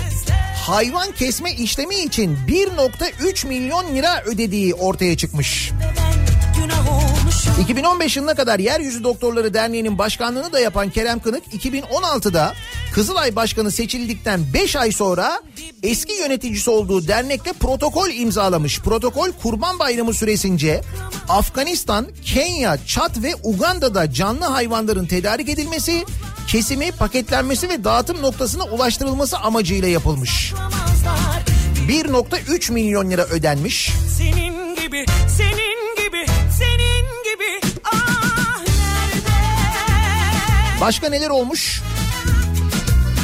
[0.66, 5.70] hayvan kesme işlemi için 1.3 milyon lira ödediği ortaya çıkmış.
[5.70, 6.09] Olmuşum
[7.60, 12.54] 2015 yılına kadar Yeryüzü Doktorları Derneği'nin başkanlığını da yapan Kerem Kınık 2016'da
[12.92, 15.40] Kızılay Başkanı seçildikten 5 ay sonra
[15.82, 18.80] eski yöneticisi olduğu dernekle protokol imzalamış.
[18.80, 20.80] Protokol Kurban Bayramı süresince
[21.28, 26.04] Afganistan, Kenya, Çat ve Uganda'da canlı hayvanların tedarik edilmesi,
[26.48, 30.52] kesimi, paketlenmesi ve dağıtım noktasına ulaştırılması amacıyla yapılmış.
[30.52, 31.42] Bulamazlar
[31.88, 33.92] 1.3 milyon lira ödenmiş.
[34.18, 35.04] Senin gibi
[35.36, 35.69] senin
[40.80, 41.82] Başka neler olmuş?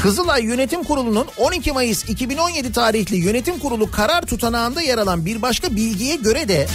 [0.03, 5.77] Kızılay Yönetim Kurulu'nun 12 Mayıs 2017 tarihli yönetim kurulu karar tutanağında yer alan bir başka
[5.77, 6.69] bilgiye göre de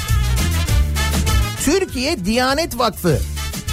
[1.63, 3.19] Türkiye Diyanet Vakfı,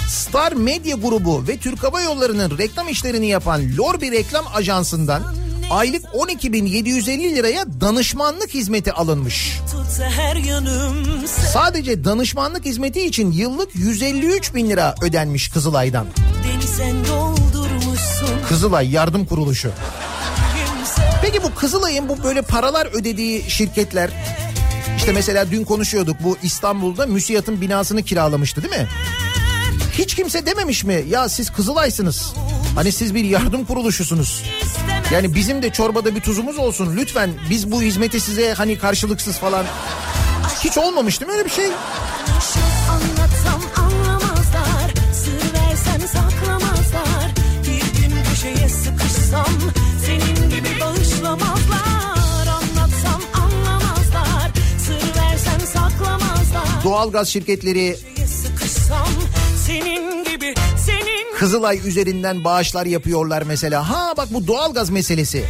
[0.09, 5.23] Star Medya Grubu ve Türk Hava Yolları'nın reklam işlerini yapan Lorbi Reklam Ajansı'ndan
[5.69, 9.59] aylık 12.750 liraya danışmanlık hizmeti alınmış.
[11.53, 16.05] Sadece danışmanlık hizmeti için yıllık 153 bin lira ödenmiş Kızılay'dan.
[16.05, 16.38] Doldurmuşsun
[18.47, 19.71] Kızılay Yardım Kuruluşu.
[21.21, 24.09] Peki bu Kızılay'ın bu böyle paralar ödediği şirketler
[24.97, 28.87] işte mesela dün konuşuyorduk bu İstanbul'da müsiyatın binasını kiralamıştı değil mi?
[29.97, 32.33] Hiç kimse dememiş mi ya siz Kızılay'sınız.
[32.75, 34.43] Hani siz bir yardım kuruluşusunuz.
[35.13, 39.65] Yani bizim de çorbada bir tuzumuz olsun lütfen biz bu hizmeti size hani karşılıksız falan
[40.63, 41.69] Hiç olmamış değil mi öyle bir şey?
[56.83, 57.97] Doğalgaz şirketleri
[61.37, 63.89] Kızılay üzerinden bağışlar yapıyorlar mesela.
[63.89, 65.45] Ha bak bu doğalgaz meselesi.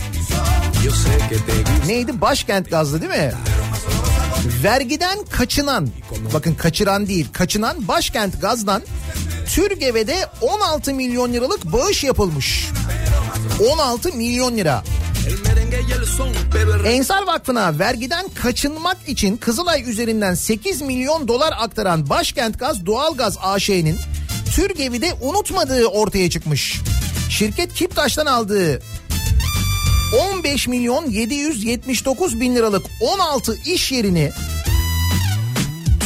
[1.88, 2.22] Neydi?
[2.22, 3.34] Başkent gazlı değil mi?
[4.64, 5.90] Vergiden kaçınan,
[6.34, 8.82] bakın kaçıran değil, kaçınan başkent gazdan
[9.48, 12.68] Türgev'e de 16 milyon liralık bağış yapılmış.
[13.72, 14.84] 16 milyon lira.
[16.86, 23.98] Ensar Vakfı'na vergiden kaçınmak için Kızılay üzerinden 8 milyon dolar aktaran Başkent Gaz Doğalgaz AŞ'nin
[24.56, 26.80] Türgev'i de unutmadığı ortaya çıkmış.
[27.30, 28.82] Şirket Kiptaş'tan aldığı
[30.34, 34.32] 15 milyon 779 bin liralık 16 iş yerini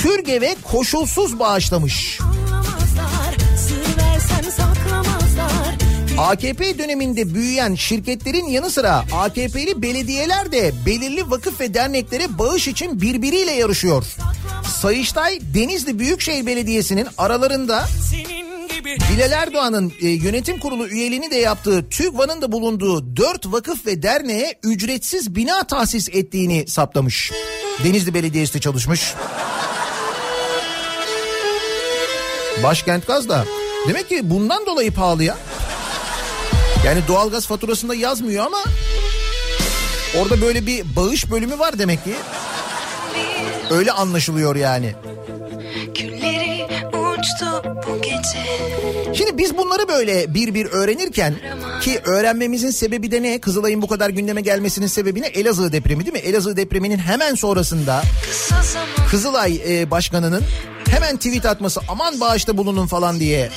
[0.01, 2.19] Türgev'e koşulsuz bağışlamış.
[2.21, 3.13] anlamazlar
[6.17, 13.01] AKP döneminde büyüyen şirketlerin yanı sıra AKP'li belediyeler de belirli vakıf ve derneklere bağış için
[13.01, 14.05] birbiriyle yarışıyor.
[14.81, 17.85] Sayıştay Denizli Büyükşehir Belediyesi'nin aralarında
[18.85, 24.53] Bilal Erdoğan'ın e, yönetim kurulu üyeliğini de yaptığı TÜGVA'nın da bulunduğu 4 vakıf ve derneğe
[24.63, 27.31] ücretsiz bina tahsis ettiğini saptamış.
[27.83, 29.13] Denizli Belediyesi de çalışmış.
[32.63, 33.45] Başkent Gaz da.
[33.87, 35.37] Demek ki bundan dolayı pahalı ya.
[36.85, 38.63] Yani doğalgaz faturasında yazmıyor ama
[40.21, 42.13] orada böyle bir bağış bölümü var demek ki.
[43.71, 44.93] Öyle anlaşılıyor yani.
[49.13, 51.35] Şimdi biz bunları böyle bir bir öğrenirken
[51.81, 53.41] ki öğrenmemizin sebebi de ne?
[53.41, 55.27] Kızılay'ın bu kadar gündeme gelmesinin sebebi ne?
[55.27, 56.19] Elazığ depremi değil mi?
[56.19, 58.01] Elazığ depreminin hemen sonrasında
[59.09, 60.43] Kızılay e, başkanının
[60.89, 63.49] hemen tweet atması aman bağışta bulunun falan diye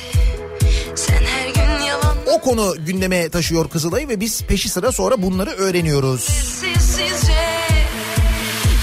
[0.95, 1.26] sen
[2.37, 6.21] o konu gündeme taşıyor Kızılay'ı ve biz peşi sıra sonra bunları öğreniyoruz.
[6.21, 7.33] sessizce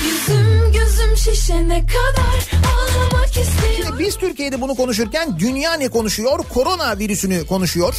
[0.05, 6.39] Yüzüm gözüm şişene kadar ağlamak istiyorum Biz Türkiye'de bunu konuşurken dünya ne konuşuyor?
[6.55, 7.95] Korona virüsünü konuşuyor.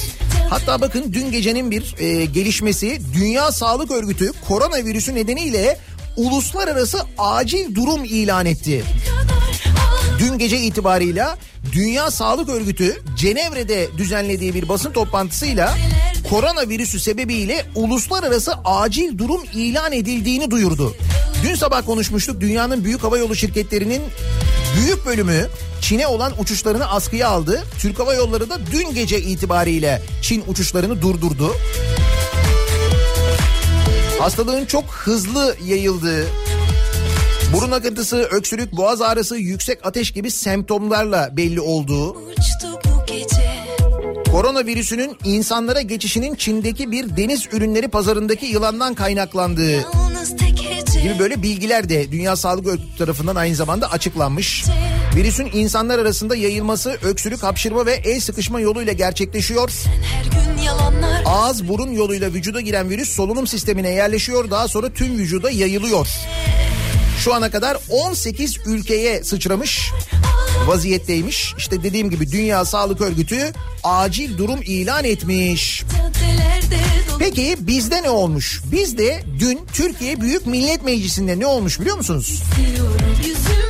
[0.50, 5.80] Hatta bakın dün gecenin bir e, gelişmesi Dünya Sağlık Örgütü koronavirüsü nedeniyle
[6.18, 8.84] uluslararası acil durum ilan etti.
[10.20, 11.38] Dün gece itibarıyla
[11.72, 15.78] Dünya Sağlık Örgütü Cenevre'de düzenlediği bir basın toplantısıyla
[16.30, 20.96] koronavirüsü sebebiyle uluslararası acil durum ilan edildiğini duyurdu.
[21.44, 24.02] Dün sabah konuşmuştuk dünyanın büyük havayolu şirketlerinin
[24.78, 25.48] büyük bölümü
[25.82, 27.64] Çin'e olan uçuşlarını askıya aldı.
[27.80, 31.56] Türk Hava Yolları da dün gece itibariyle Çin uçuşlarını durdurdu.
[34.20, 36.26] Hastalığın çok hızlı yayıldığı,
[37.56, 42.18] burun akıntısı, öksürük, boğaz ağrısı, yüksek ateş gibi semptomlarla belli olduğu,
[44.32, 49.80] koronavirüsünün insanlara geçişinin Çin'deki bir deniz ürünleri pazarındaki yılandan kaynaklandığı
[51.04, 54.66] gibi böyle bilgiler de Dünya Sağlık Örgütü tarafından aynı zamanda açıklanmış.
[55.16, 59.72] Virüsün insanlar arasında yayılması öksürük, hapşırma ve el sıkışma yoluyla gerçekleşiyor.
[61.26, 66.08] Ağız burun yoluyla vücuda giren virüs solunum sistemine yerleşiyor daha sonra tüm vücuda yayılıyor.
[67.20, 69.92] Şu ana kadar 18 ülkeye sıçramış
[70.66, 71.54] vaziyetteymiş.
[71.58, 73.52] İşte dediğim gibi Dünya Sağlık Örgütü
[73.84, 75.84] acil durum ilan etmiş.
[77.20, 78.62] Peki bizde ne olmuş?
[78.72, 82.44] Bizde dün Türkiye Büyük Millet Meclisi'nde ne olmuş biliyor musunuz?
[83.24, 83.65] kadar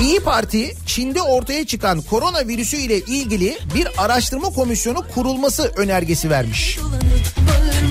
[0.00, 6.78] İyi Parti Çin'de ortaya çıkan koronavirüsü ile ilgili bir araştırma komisyonu kurulması önergesi vermiş.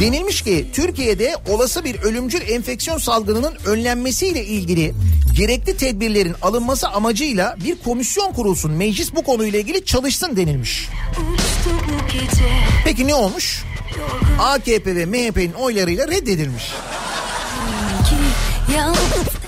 [0.02, 4.94] Denilmiş ki Türkiye'de olası bir ölümcül enfeksiyon salgınının önlenmesiyle ilgili
[5.36, 8.72] gerekli tedbirlerin alınması amacıyla bir komisyon kurulsun.
[8.72, 10.90] Meclis bu konuyla ilgili çalışsın denilmiş.
[12.86, 13.64] Peki ne olmuş?
[14.40, 16.64] AKP ve MHP'nin oylarıyla reddedilmiş.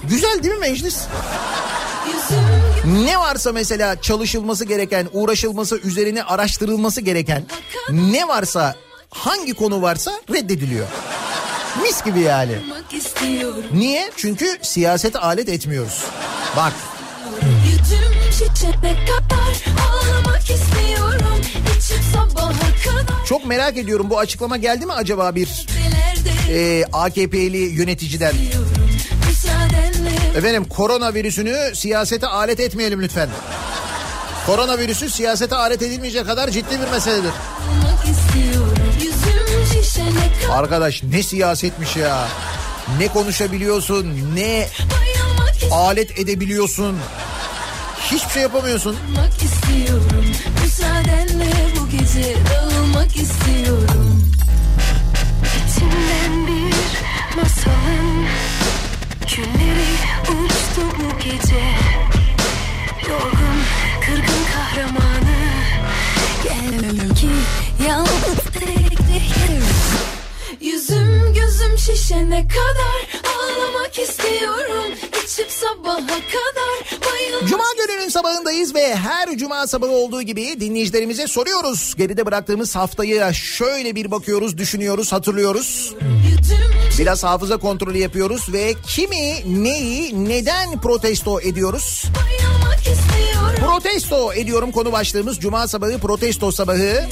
[0.09, 0.97] Güzel değil mi meclis?
[2.85, 7.45] Ne varsa mesela çalışılması gereken, uğraşılması, üzerine araştırılması gereken
[7.89, 8.75] ne varsa
[9.09, 10.87] hangi konu varsa reddediliyor.
[11.81, 12.55] Mis gibi yani.
[12.91, 14.11] istiyorum Niye?
[14.17, 16.03] Çünkü siyasete alet etmiyoruz.
[16.57, 16.73] Bak
[17.71, 18.13] istiyorum
[23.25, 25.67] çok merak ediyorum bu açıklama geldi mi acaba bir
[26.49, 28.35] e, AKP'li yöneticiden?
[28.35, 28.82] Müsaadenle
[30.35, 33.29] Efendim koronavirüsünü siyasete alet etmeyelim lütfen.
[34.45, 37.31] Koronavirüsü siyasete alet edilmeyecek kadar ciddi bir meseledir.
[40.51, 42.27] Arkadaş ne siyasetmiş ya.
[42.99, 44.67] Ne konuşabiliyorsun ne
[45.71, 46.97] alet edebiliyorsun.
[48.11, 48.97] Hiçbir şey yapamıyorsun.
[50.63, 54.02] Müsaadenle bu gece dağılmak istiyorum
[72.13, 74.91] şişene kadar Ağlamak istiyorum
[75.23, 81.95] İçip sabaha kadar bayılmak Cuma gününün sabahındayız ve her cuma sabahı olduğu gibi dinleyicilerimize soruyoruz.
[81.97, 85.95] Geride bıraktığımız haftayı şöyle bir bakıyoruz, düşünüyoruz, hatırlıyoruz.
[86.99, 92.03] Biraz hafıza kontrolü yapıyoruz ve kimi, neyi, neden protesto ediyoruz?
[93.59, 97.05] Protesto ediyorum konu başlığımız Cuma sabahı protesto sabahı.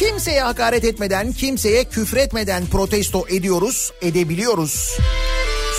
[0.00, 4.98] Kimseye hakaret etmeden, kimseye küfretmeden protesto ediyoruz, edebiliyoruz.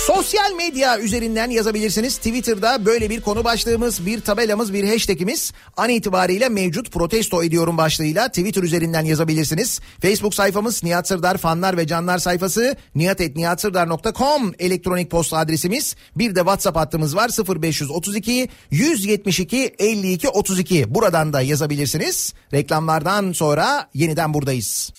[0.06, 2.16] Sosyal medya üzerinden yazabilirsiniz.
[2.16, 8.28] Twitter'da böyle bir konu başlığımız, bir tabelamız, bir hashtagimiz an itibariyle mevcut protesto ediyorum başlığıyla
[8.28, 9.80] Twitter üzerinden yazabilirsiniz.
[10.00, 15.96] Facebook sayfamız Nihat Sırdar fanlar ve canlar sayfası nihatetnihatsırdar.com elektronik posta adresimiz.
[16.16, 17.30] Bir de WhatsApp hattımız var
[17.62, 20.94] 0532 172 52 32.
[20.94, 22.34] Buradan da yazabilirsiniz.
[22.52, 24.92] Reklamlardan sonra yeniden buradayız.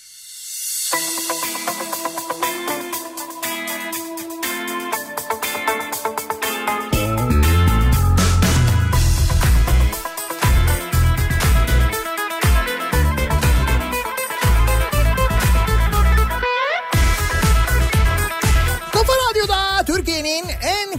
[0.91, 1.22] Kafa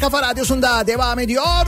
[0.05, 1.67] kafa radyosunda devam ediyor.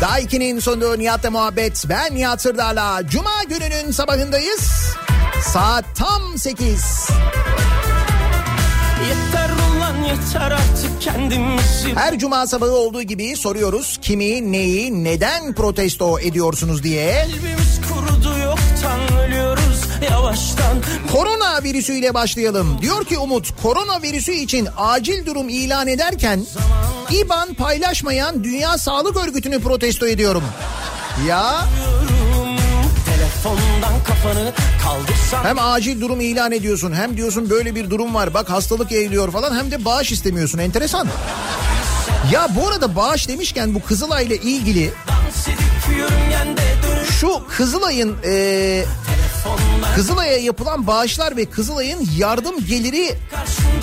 [0.00, 1.84] Daiki'nin sunduğu Nihat'la muhabbet.
[1.88, 4.94] Ben Nihat Sırdar'la Cuma gününün sabahındayız.
[5.42, 6.66] Saat tam 8.
[9.08, 16.20] Yeter ulan yeter artık kendimizi Her cuma sabahı olduğu gibi soruyoruz kimi, neyi, neden protesto
[16.20, 17.26] ediyorsunuz diye.
[17.32, 18.57] Kalbimiz kurudu ölüyoruz
[20.10, 20.78] yavaştan
[21.12, 22.78] Korona virüsüyle başlayalım.
[22.82, 26.46] Diyor ki Umut, korona virüsü için acil durum ilan ederken
[27.10, 30.44] İBAN paylaşmayan Dünya Sağlık Örgütü'nü protesto ediyorum.
[31.28, 31.64] Ya
[33.06, 34.52] Telefondan kafanı
[34.84, 39.30] kaldırsan hem acil durum ilan ediyorsun hem diyorsun böyle bir durum var bak hastalık yayılıyor
[39.30, 41.08] falan hem de bağış istemiyorsun enteresan.
[42.32, 44.92] Ya bu arada bağış demişken bu Kızılay ile ilgili
[47.20, 49.17] şu Kızılay'ın telefondan
[49.94, 53.14] Kızılay'a yapılan bağışlar ve Kızılay'ın yardım geliri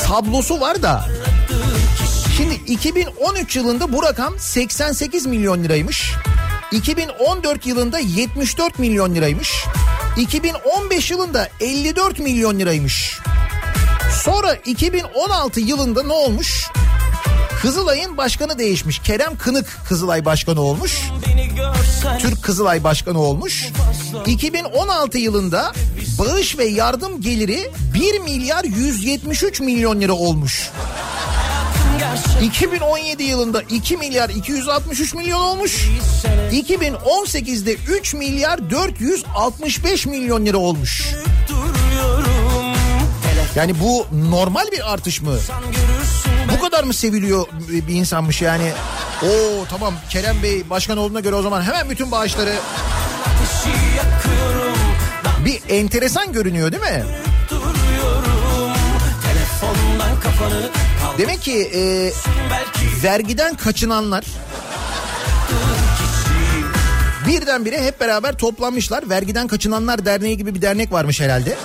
[0.08, 1.06] tablosu var da.
[2.38, 6.14] Şimdi 2013 yılında bu rakam 88 milyon liraymış.
[6.72, 9.66] 2014 yılında 74 milyon liraymış.
[10.18, 13.20] 2015 yılında 54 milyon liraymış.
[14.24, 16.70] Sonra 2016 yılında ne olmuş?
[17.66, 19.00] Kızılay'ın başkanı değişmiş.
[19.00, 21.02] Kerem Kınık Kızılay başkanı olmuş.
[22.20, 23.66] Türk Kızılay Başkanı olmuş.
[24.26, 25.74] 2016 yılında
[26.20, 30.72] bağış ve yardım geliri 1 milyar 173 milyon lira olmuş.
[32.00, 35.90] gerçek 2017 yılında 2 milyar 263 milyon olmuş.
[36.52, 41.04] 2018'de 3 milyar 465 milyon lira olmuş.
[43.56, 45.38] Yani bu normal bir artış mı?
[46.66, 47.48] Kadar mı seviliyor
[47.88, 48.72] bir insanmış yani?
[49.24, 52.54] Oo tamam Kerem Bey başkan olduğuna göre o zaman hemen bütün bağışları
[55.46, 57.06] bir enteresan görünüyor değil mi?
[61.18, 62.12] Demek ki e,
[63.04, 64.26] vergiden kaçınanlar
[67.28, 69.10] birdenbire hep beraber toplanmışlar.
[69.10, 71.58] Vergiden Kaçınanlar Derneği gibi bir dernek varmış herhalde.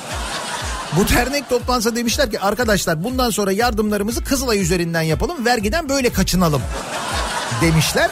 [0.97, 5.47] Bu dernek toplansa demişler ki arkadaşlar bundan sonra yardımlarımızı Kızılay üzerinden yapalım.
[5.47, 6.63] Vergiden böyle kaçınalım
[7.63, 8.11] demişler.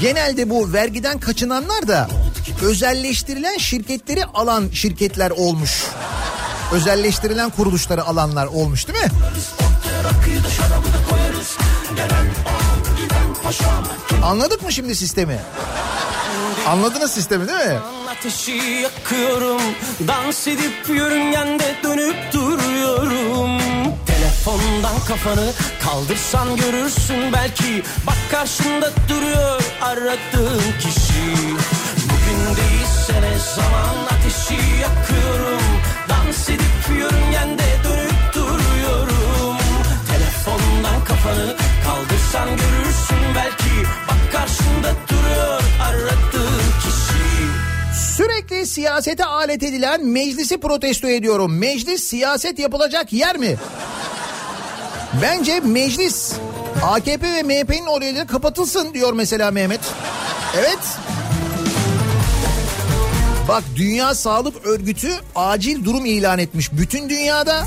[0.00, 2.08] Genelde bu vergiden kaçınanlar da
[2.62, 5.84] özelleştirilen şirketleri alan şirketler olmuş.
[6.72, 9.10] Özelleştirilen kuruluşları alanlar olmuş değil mi?
[14.24, 15.38] Anladık mı şimdi sistemi?
[16.68, 17.78] Anladınız sistemi değil mi?
[18.10, 18.52] Ateşi
[18.82, 19.60] yakıyorum.
[20.08, 23.60] Dans edip yörüngende dönüp duruyorum.
[24.06, 25.52] Telefondan kafanı
[25.84, 27.32] kaldırsan görürsün.
[27.32, 31.36] Belki Bak karşında duruyor aradığın kişi.
[32.04, 35.62] Bugün değilse ne zaman ateşi yakıyorum.
[36.08, 39.56] Dans edip yörüngende dönüp duruyorum.
[40.10, 43.34] Telefondan kafanı kaldırsan görürsün.
[43.34, 46.49] Belki Bak karşında duruyor aradığın
[48.40, 51.58] Sürekli siyasete alet edilen meclisi protesto ediyorum.
[51.58, 53.56] Meclis siyaset yapılacak yer mi?
[55.22, 56.32] Bence meclis
[56.82, 59.80] AKP ve MHP'nin orayları kapatılsın diyor mesela Mehmet.
[60.58, 60.78] Evet.
[63.48, 66.72] Bak Dünya Sağlık Örgütü acil durum ilan etmiş.
[66.72, 67.66] Bütün dünyada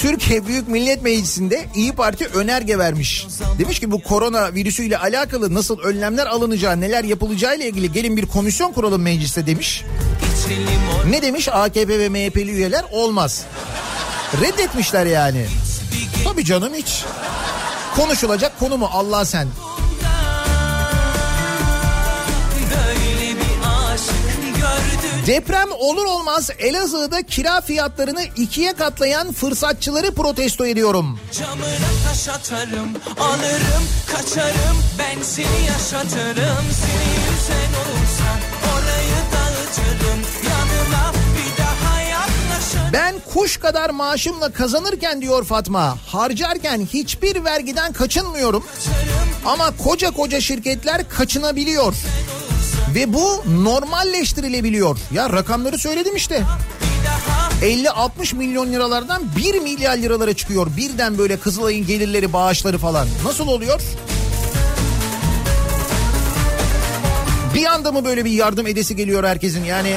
[0.00, 3.26] Türkiye Büyük Millet Meclisi'nde İyi Parti önerge vermiş.
[3.58, 8.26] Demiş ki bu korona virüsüyle alakalı nasıl önlemler alınacağı, neler yapılacağı ile ilgili gelin bir
[8.26, 9.84] komisyon kuralım mecliste demiş.
[11.10, 12.84] Ne demiş AKP ve MHP'li üyeler?
[12.92, 13.44] Olmaz.
[14.40, 15.46] Reddetmişler yani.
[16.24, 17.04] Tabii canım hiç.
[17.96, 19.48] Konuşulacak konu mu Allah sen?
[25.26, 31.18] Deprem olur olmaz Elazığ'da kira fiyatlarını ikiye katlayan fırsatçıları protesto ediyorum.
[31.38, 32.88] Camına taş atarım
[33.20, 38.30] Alırım kaçarım Ben seni yaşatırım Seni yüzen olursa
[38.72, 47.44] Orayı dağıtırım Yanıma bir daha yaklaşırım Ben kuş kadar maaşımla kazanırken diyor Fatma, harcarken hiçbir
[47.44, 48.64] vergiden kaçınmıyorum.
[49.44, 51.94] Ama koca koca şirketler kaçınabiliyor.
[52.94, 54.98] Ve bu normalleştirilebiliyor.
[55.12, 56.42] Ya rakamları söyledim işte.
[57.62, 60.66] 50-60 milyon liralardan 1 milyar liralara çıkıyor.
[60.76, 63.08] Birden böyle Kızılay'ın gelirleri, bağışları falan.
[63.24, 63.80] Nasıl oluyor?
[67.54, 69.64] Bir anda mı böyle bir yardım edesi geliyor herkesin?
[69.64, 69.94] Yani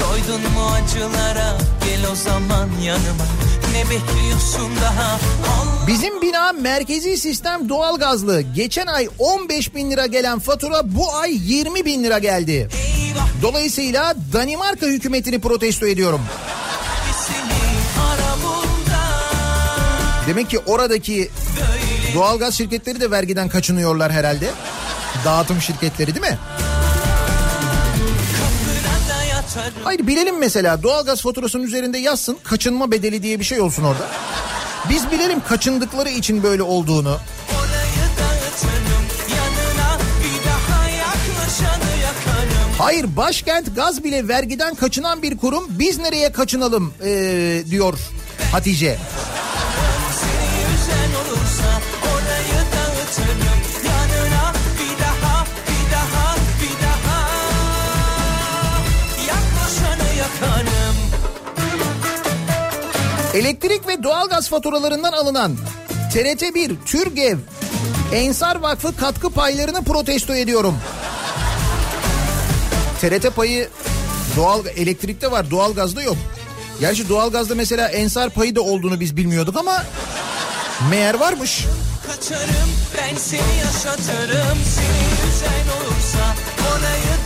[0.00, 3.47] Doydun mu acılara Gel o zaman yanıma
[3.78, 5.18] Ne bekliyorsun daha
[5.86, 8.40] Bizim bina merkezi sistem doğalgazlı.
[8.40, 12.68] Geçen ay 15 bin lira gelen fatura bu ay 20 bin lira geldi.
[13.42, 16.20] Dolayısıyla Danimarka hükümetini protesto ediyorum.
[20.26, 21.30] Demek ki oradaki
[22.14, 24.50] doğalgaz şirketleri de vergiden kaçınıyorlar herhalde.
[25.24, 26.38] Dağıtım şirketleri değil mi?
[29.84, 34.08] Hayır bilelim mesela doğalgaz faturasının üzerinde yazsın kaçınma bedeli diye bir şey olsun orada.
[34.90, 37.18] Biz bilelim kaçındıkları için böyle olduğunu.
[42.78, 47.98] Hayır başkent gaz bile vergiden kaçınan bir kurum biz nereye kaçınalım ee, diyor
[48.52, 48.98] Hatice.
[63.34, 65.56] Elektrik ve doğalgaz faturalarından alınan
[66.14, 67.38] TRT1, Türgev,
[68.12, 70.78] Ensar Vakfı katkı paylarını protesto ediyorum.
[73.00, 73.68] TRT payı
[74.36, 76.16] doğal elektrikte var, doğalgazda yok.
[76.80, 79.84] Gerçi doğalgazda mesela Ensar payı da olduğunu biz bilmiyorduk ama
[80.90, 81.64] meğer varmış.
[82.06, 86.34] Kaçarım ben seni yaşatırım Seni yüzen olursa
[86.68, 87.17] orayı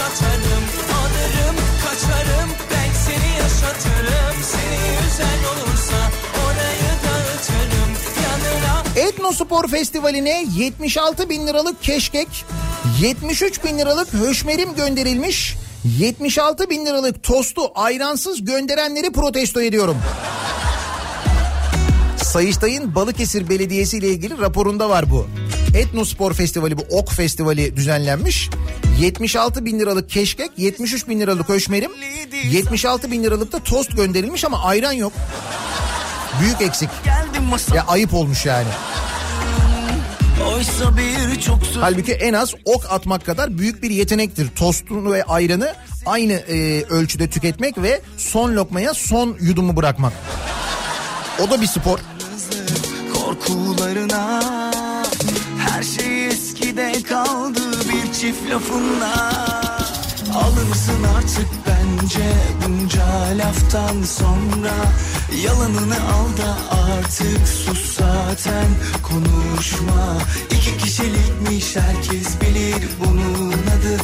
[0.00, 0.64] Camına taş atarım
[1.00, 6.10] Alırım kaçarım ben seni yaşatırım Seni yüzen olursa
[6.44, 7.90] orayı dağıtırım
[8.22, 12.28] Yanına Etnospor Festivali'ne 76 bin liralık keşkek,
[13.00, 15.56] 73 bin liralık höşmerim gönderilmiş.
[15.98, 19.96] 76 bin liralık tostu ayransız gönderenleri protesto ediyorum.
[22.22, 25.26] Sayıştay'ın Balıkesir Belediyesi ile ilgili raporunda var bu.
[25.74, 28.50] Etnospor Festivali bu Ok Festivali düzenlenmiş.
[29.00, 31.90] 76 bin liralık keşkek, 73 bin liralık höşmerim,
[32.50, 35.12] 76 bin liralık da tost gönderilmiş ama ayran yok.
[36.40, 36.88] Büyük eksik.
[37.74, 38.68] Ya ayıp olmuş yani.
[40.54, 44.48] Oysa bir çok Halbuki en az ok atmak kadar büyük bir yetenektir.
[44.48, 45.74] Tostunu ve ayranı
[46.06, 50.12] aynı e, ölçüde tüketmek ve son lokmaya son yudumu bırakmak.
[51.40, 51.98] O da bir spor.
[53.14, 54.40] korkularına
[56.70, 59.30] eskide kaldı bir çift lafınla.
[60.34, 62.32] Alırsın artık bence
[62.64, 63.04] bunca
[63.38, 64.72] laftan sonra.
[65.44, 68.66] Yalanını al da artık sus zaten
[69.02, 70.18] konuşma.
[70.50, 73.96] İki kişilikmiş herkes bilir bunun adı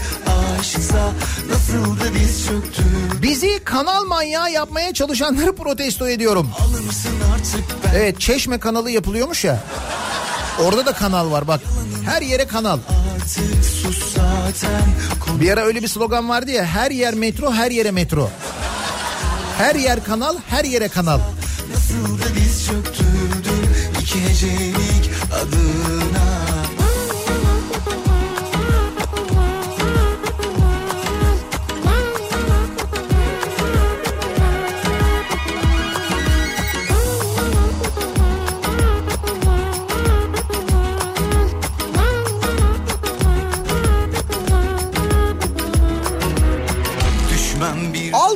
[0.60, 1.12] aşksa.
[1.50, 2.82] Nasıl da diz çöktü
[3.22, 6.50] Bizi kanal manyağı yapmaya çalışanları protesto ediyorum.
[6.60, 7.94] Alırsın artık ben.
[7.94, 9.64] Evet Çeşme kanalı yapılıyormuş ya.
[10.60, 11.60] Orada da kanal var bak.
[12.04, 12.78] Her yere kanal.
[15.40, 18.30] Bir ara öyle bir slogan vardı ya her yer metro her yere metro.
[19.58, 21.20] Her yer kanal her yere kanal.
[21.74, 23.68] Nasıl da diz çöktürdün
[24.00, 26.45] iki hecelik adına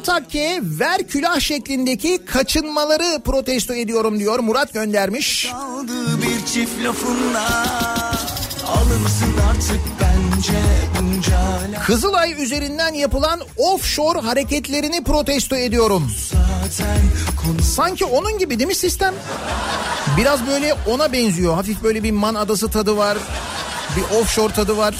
[0.08, 4.38] Maske, ver külah şeklindeki kaçınmaları protesto ediyorum diyor.
[4.38, 5.52] Murat göndermiş.
[6.22, 7.74] Bir çift lafınla
[8.66, 10.58] Alınsın artık bence
[11.00, 16.10] bunca Kızılay üzerinden yapılan offshore hareketlerini protesto ediyorum.
[16.32, 16.98] zaten
[17.44, 19.14] konu Sanki onun gibi değil mi sistem?
[20.16, 21.54] Biraz böyle ona benziyor.
[21.54, 23.18] Hafif böyle bir Man Adası tadı var.
[23.96, 24.94] Bir offshore tadı var.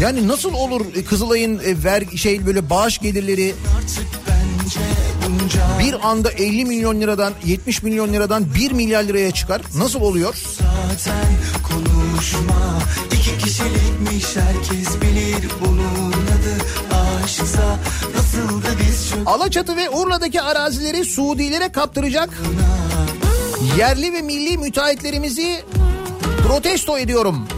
[0.00, 3.54] Yani nasıl olur Kızılay'ın e, ver şey böyle bağış gelirleri
[5.78, 9.62] bir anda 50 milyon liradan 70 milyon liradan 1 milyar liraya çıkar?
[9.76, 10.34] Nasıl oluyor?
[10.34, 11.26] zaten
[11.68, 12.78] konuşma
[13.12, 16.64] İki kişilikmiş herkes bilir bunun adı
[17.24, 17.78] aşksa
[18.16, 22.30] Nasıl da biz çok Alaçatı ve Urla'daki arazileri Suudilere kaptıracak
[23.78, 25.64] yerli ve milli müteahhitlerimizi
[26.48, 27.48] protesto ediyorum.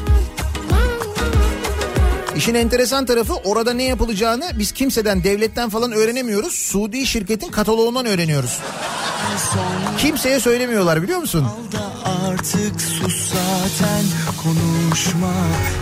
[2.38, 6.52] İşin enteresan tarafı orada ne yapılacağını biz kimseden, devletten falan öğrenemiyoruz.
[6.52, 8.58] Suudi şirketin kataloğundan öğreniyoruz.
[9.98, 11.46] Kimseye söylemiyorlar biliyor musun?
[12.28, 14.04] artık sus zaten
[14.42, 15.32] konuşma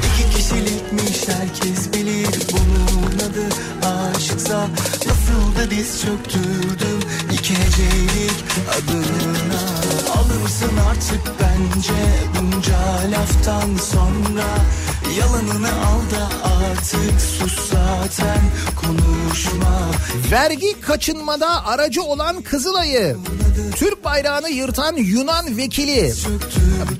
[0.07, 3.49] İki kişilikmiş herkes bilir bunun adı
[3.87, 4.69] aşksa
[5.07, 7.01] Nasıl da diz çöktürdüm
[7.33, 11.93] iki hecelik adına Alırsın artık bence
[12.35, 12.79] bunca
[13.11, 14.45] laftan sonra
[15.19, 18.41] Yalanını al da artık sus zaten
[18.77, 19.91] konuşma
[20.33, 23.17] Vergi kaçınmada aracı olan Kızılay'ı
[23.77, 26.13] Türk bayrağını yırtan Yunan vekili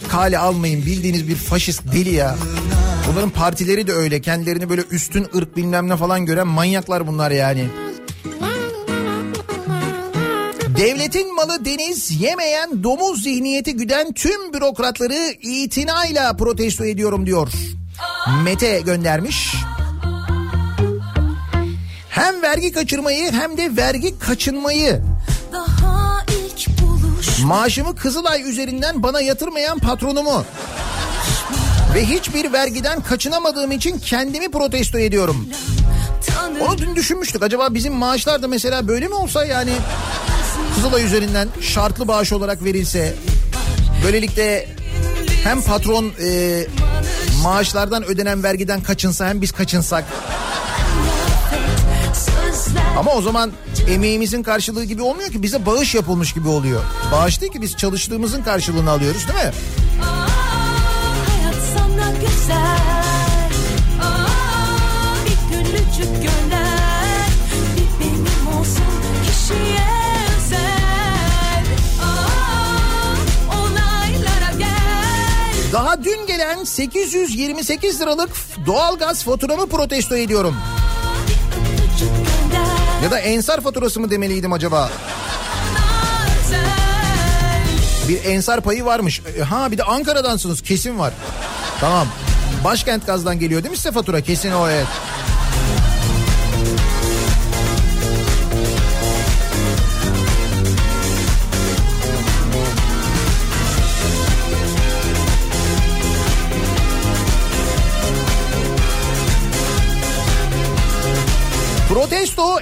[0.09, 2.37] kale almayın bildiğiniz bir faşist deli ya.
[3.11, 7.69] Bunların partileri de öyle kendilerini böyle üstün ırk bilmem ne falan gören manyaklar bunlar yani.
[10.77, 17.49] Devletin malı deniz yemeyen domuz zihniyeti güden tüm bürokratları itinayla protesto ediyorum diyor.
[18.45, 19.55] Mete göndermiş.
[22.09, 25.03] Hem vergi kaçırmayı hem de vergi kaçınmayı
[25.53, 30.45] Daha ilk buluş Maaşımı Kızılay üzerinden bana yatırmayan patronumu
[31.95, 35.49] ve hiçbir vergiden kaçınamadığım için kendimi protesto ediyorum.
[36.61, 37.43] Onu dün düşünmüştük.
[37.43, 39.73] Acaba bizim maaşlar da mesela böyle mi olsa yani
[40.77, 43.15] Kızılay üzerinden şartlı bağış olarak verilse
[44.05, 44.69] böylelikle
[45.45, 46.61] hem patron e,
[47.43, 50.05] maaşlardan ödenen vergiden kaçınsa hem biz kaçınsak
[52.99, 53.53] ama o zaman
[53.89, 56.81] emeğimizin karşılığı gibi olmuyor ki bize bağış yapılmış gibi oluyor.
[57.13, 59.53] Bağış değil ki biz çalıştığımızın karşılığını alıyoruz değil mi?
[61.77, 63.51] Sana güzel
[64.03, 64.27] Aa,
[65.27, 66.56] Bir gülücük gönder
[75.77, 78.31] Daha dün gelen 828 liralık
[78.67, 80.57] doğalgaz faturamı protesto ediyorum.
[83.05, 84.91] Ya da ensar faturası mı demeliydim acaba?
[88.09, 89.23] Bir ensar payı varmış.
[89.39, 91.13] E, Ha bir de Ankara'dansınız kesin var.
[91.81, 92.07] Tamam.
[92.65, 94.21] Başkent gazdan geliyor değil mi size fatura?
[94.21, 94.87] Kesin o evet.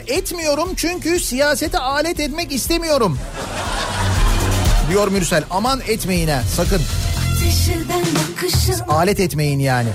[0.06, 3.18] Etmiyorum çünkü siyasete alet etmek istemiyorum.
[4.90, 5.44] Diyor Mürsel.
[5.50, 6.82] Aman etmeyin ha sakın.
[8.88, 9.88] Alet etmeyin yani.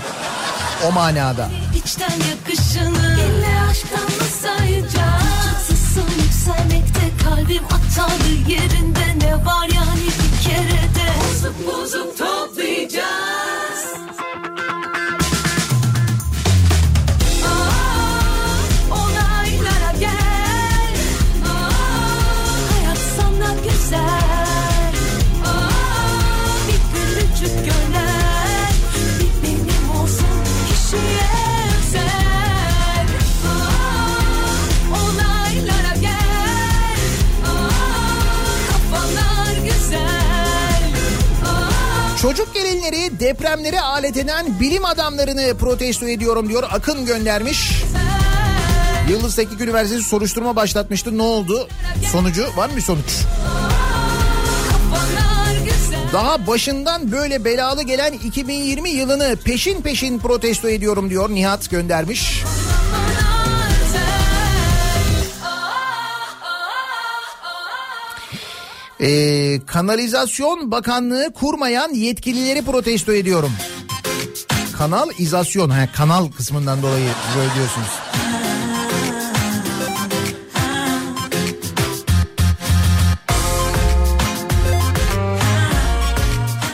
[0.88, 1.50] O manada.
[1.76, 4.90] içten yakışını Elle aşktan mı sayacağız
[5.68, 12.19] Çatısın yükselmekte kalbim atalı yerinde Ne var yani bir kerede Bozup bozup toplayacağız
[43.40, 46.64] depremlere alet eden bilim adamlarını protesto ediyorum diyor.
[46.72, 47.84] Akın göndermiş.
[49.10, 51.18] Yıldız Teknik Üniversitesi soruşturma başlatmıştı.
[51.18, 51.68] Ne oldu?
[52.12, 53.06] Sonucu var mı sonuç?
[56.14, 61.30] Daha başından böyle belalı gelen 2020 yılını peşin peşin protesto ediyorum diyor.
[61.30, 62.44] Nihat göndermiş.
[69.02, 73.52] Ee, Kanalizasyon Bakanlığı kurmayan yetkilileri protesto ediyorum.
[74.78, 77.88] Kanal izasyon, ha, kanal kısmından dolayı böyle diyorsunuz.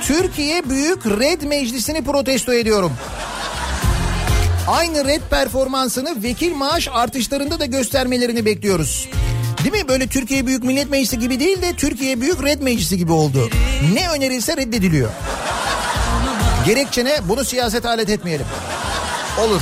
[0.03, 2.91] Türkiye Büyük Red Meclisi'ni protesto ediyorum.
[4.67, 9.09] Aynı red performansını vekil maaş artışlarında da göstermelerini bekliyoruz.
[9.66, 9.88] Değil mi?
[9.88, 13.49] Böyle Türkiye Büyük Millet Meclisi gibi değil de Türkiye Büyük Red Meclisi gibi oldu.
[13.93, 15.09] Ne önerilse reddediliyor.
[16.66, 18.45] Gerekçene bunu siyaset alet etmeyelim.
[19.39, 19.61] Olur.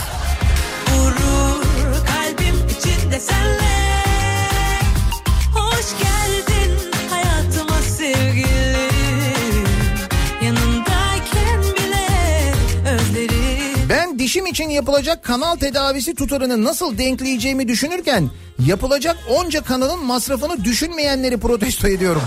[14.33, 18.29] Dişim için yapılacak kanal tedavisi tutarını nasıl denkleyeceğimi düşünürken
[18.65, 22.21] yapılacak onca kanalın masrafını düşünmeyenleri protesto ediyorum.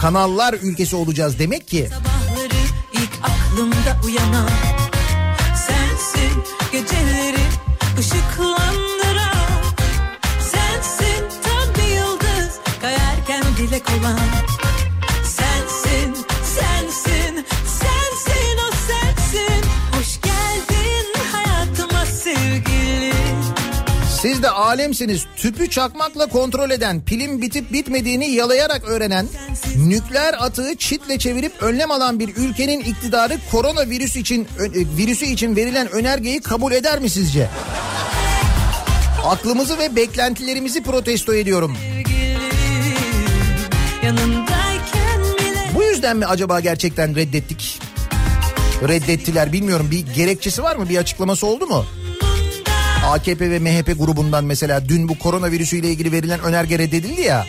[0.00, 1.88] Kanallar ülkesi olacağız demek ki.
[1.90, 2.62] Sabahları
[2.92, 4.48] ilk aklımda uyanan
[5.66, 7.44] Sensin geceleri
[7.98, 9.36] ışıklandıran
[10.40, 14.55] Sensin tam bir yıldız kayarken dilek olan
[24.22, 25.26] Siz de alemsiniz.
[25.36, 29.26] Tüpü çakmakla kontrol eden, pilin bitip bitmediğini yalayarak öğrenen,
[29.76, 35.90] nükleer atığı çitle çevirip önlem alan bir ülkenin iktidarı koronavirüs için e, virüsü için verilen
[35.90, 37.48] önergeyi kabul eder mi sizce?
[39.24, 41.76] Aklımızı ve beklentilerimizi protesto ediyorum.
[45.74, 47.80] Bu yüzden mi acaba gerçekten reddettik?
[48.88, 51.84] Reddettiler bilmiyorum bir gerekçesi var mı bir açıklaması oldu mu?
[53.06, 57.46] AKP ve MHP grubundan mesela dün bu koronavirüsüyle ilgili verilen önerge reddedildi ya.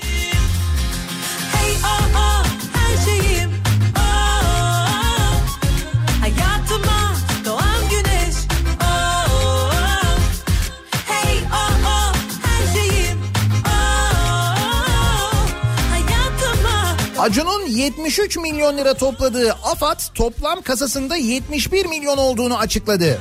[17.19, 23.19] Acun'un 73 milyon lira topladığı AFAD toplam kasasında 71 milyon olduğunu açıkladı.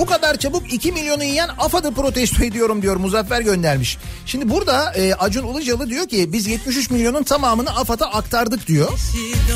[0.00, 3.98] Bu kadar çabuk 2 milyonu yiyen AFAD'ı protesto ediyorum diyor Muzaffer göndermiş.
[4.26, 8.88] Şimdi burada e, Acun Ilıcalı diyor ki biz 73 milyonun tamamını AFAD'a aktardık diyor.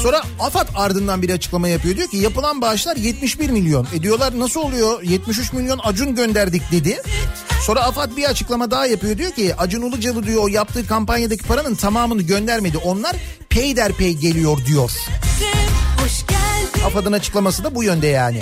[0.02, 1.96] Sonra AFAD ardından bir açıklama yapıyor.
[1.96, 3.86] Diyor ki yapılan bağışlar 71 milyon.
[3.94, 7.02] E diyorlar nasıl oluyor 73 milyon Acun gönderdik dedi.
[7.66, 9.18] Sonra AFAD bir açıklama daha yapıyor.
[9.18, 12.78] Diyor ki Acun Ilıcalı diyor o yaptığı kampanyadaki paranın tamamını göndermedi.
[12.78, 13.16] Onlar
[13.48, 14.90] peyderpey geliyor diyor.
[16.86, 18.40] AFAD'ın açıklaması da bu yönde yani.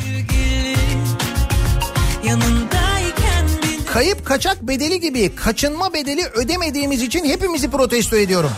[2.24, 3.46] Yanındayken
[3.92, 8.50] Kayıp kaçak bedeli gibi kaçınma bedeli ödemediğimiz için hepimizi protesto ediyorum.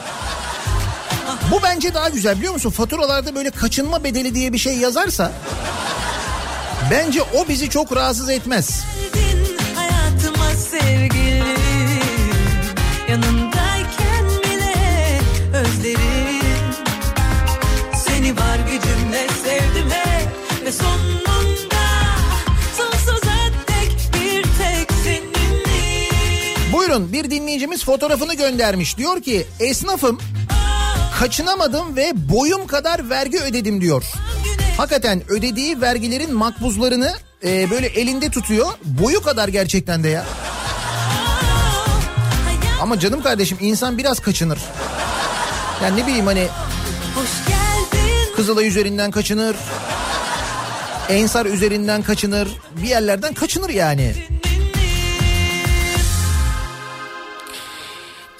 [1.51, 2.71] Bu bence daha güzel biliyor musun?
[2.71, 5.33] Faturalarda böyle kaçınma bedeli diye bir şey yazarsa
[6.91, 8.85] bence o bizi çok rahatsız etmez.
[9.15, 11.45] geldin hayatıma sevgilim
[13.09, 15.21] Yanındayken bile
[15.53, 16.75] özlerim
[18.07, 20.29] Seni var gücümle sevdim hep
[20.67, 21.14] ve sonunda
[26.95, 28.99] Buyurun bir dinleyicimiz fotoğrafını göndermiş.
[28.99, 30.21] Diyor ki esnafım
[31.19, 34.05] kaçınamadım ve boyum kadar vergi ödedim diyor.
[34.77, 37.13] Hakikaten ödediği vergilerin makbuzlarını
[37.45, 38.67] e, böyle elinde tutuyor.
[38.85, 40.25] Boyu kadar gerçekten de ya.
[42.83, 44.59] Ama canım kardeşim insan biraz kaçınır.
[45.83, 46.47] Yani ne bileyim hani
[48.37, 49.57] Kızılay üzerinden kaçınır.
[51.09, 52.49] Ensar üzerinden kaçınır.
[52.83, 54.15] Bir yerlerden kaçınır yani.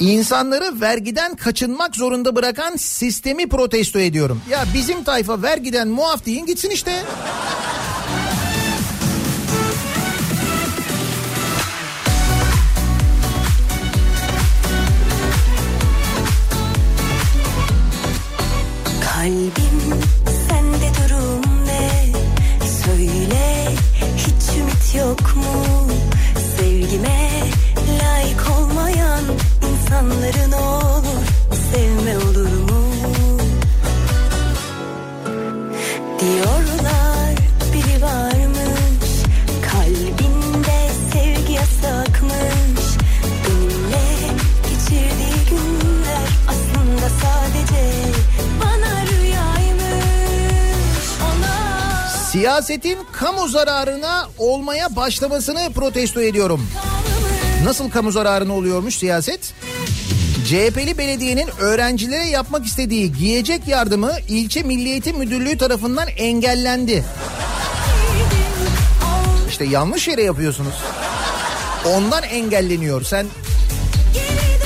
[0.01, 4.41] İnsanları vergiden kaçınmak zorunda bırakan sistemi protesto ediyorum.
[4.51, 7.03] Ya bizim tayfa vergiden muaf deyin gitsin işte.
[19.15, 20.01] Kalbim
[20.49, 22.07] sende durum ne?
[22.85, 23.69] Söyle
[24.17, 25.89] hiç ümit yok mu?
[26.57, 27.31] Sevgime
[28.03, 29.25] layık olmayan
[29.75, 31.25] insanların olur
[31.73, 32.85] sevme olur mu?
[36.21, 37.35] Diyorlar
[37.73, 39.11] biri varmış
[39.73, 42.85] kalbinde sevgi yasakmış
[43.45, 44.05] benimle
[44.63, 47.91] geçirdiği günler aslında sadece
[48.61, 56.69] bana rüyaymış ona Siyasetin kamu zararına olmaya başlamasını protesto ediyorum.
[57.65, 59.55] Nasıl kamu zararına oluyormuş siyaset?
[60.45, 67.05] CHP'li belediyenin öğrencilere yapmak istediği giyecek yardımı ilçe Milli Eğitim Müdürlüğü tarafından engellendi.
[69.49, 70.75] İşte yanlış yere yapıyorsunuz.
[71.85, 73.03] Ondan engelleniyor.
[73.03, 73.27] Sen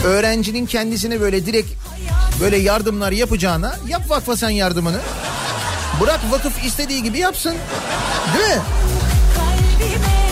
[0.04, 1.68] öğrencinin kendisine böyle direkt
[2.40, 5.00] böyle yardımlar yapacağına yap vakfa sen yardımını.
[6.00, 7.54] Bırak vakıf istediği gibi yapsın.
[8.34, 8.62] Değil mi?
[9.36, 10.27] Kalbime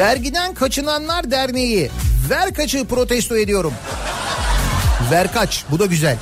[0.00, 1.90] Vergiden Kaçınanlar Derneği
[2.30, 3.74] ver kaçı protesto ediyorum.
[5.10, 6.16] Ver kaç bu da güzel.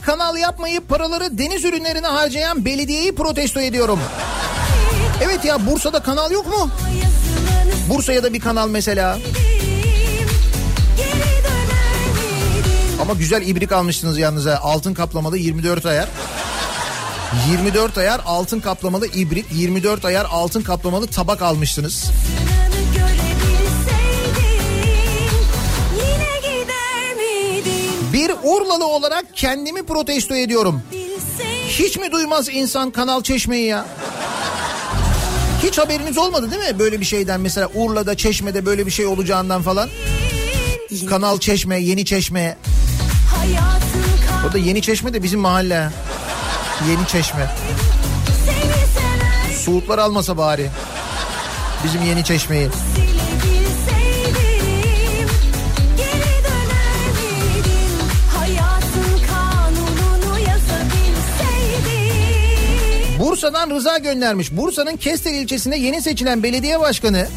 [0.00, 4.00] Kanal yapmayıp paraları deniz ürünlerine harcayan belediyeyi protesto ediyorum.
[5.22, 6.70] Evet ya Bursa'da kanal yok mu?
[7.88, 9.18] Bursa'ya da bir kanal mesela.
[13.02, 14.58] Ama güzel ibrik almışsınız yalnız ha.
[14.62, 16.08] Altın kaplamalı 24 ayar.
[17.50, 22.10] 24 ayar altın kaplamalı ibrik, 24 ayar altın kaplamalı tabak almışsınız.
[28.50, 30.82] Urlalı olarak kendimi protesto ediyorum.
[31.68, 33.86] Hiç mi duymaz insan Kanal Çeşme'yi ya?
[35.62, 39.62] Hiç haberiniz olmadı değil mi böyle bir şeyden mesela Urla'da Çeşme'de böyle bir şey olacağından
[39.62, 39.88] falan?
[41.08, 42.56] Kanal Çeşme, Yeni Çeşme.
[44.48, 45.76] O da Yeni Çeşme de bizim mahalle.
[45.78, 45.92] ha.
[46.90, 47.50] Yeni Çeşme.
[49.64, 50.70] Suudlar almasa bari.
[51.84, 52.68] Bizim Yeni Çeşme'yi.
[63.40, 64.52] Bursa'dan Rıza göndermiş.
[64.52, 67.28] Bursa'nın Kestel ilçesinde yeni seçilen belediye başkanı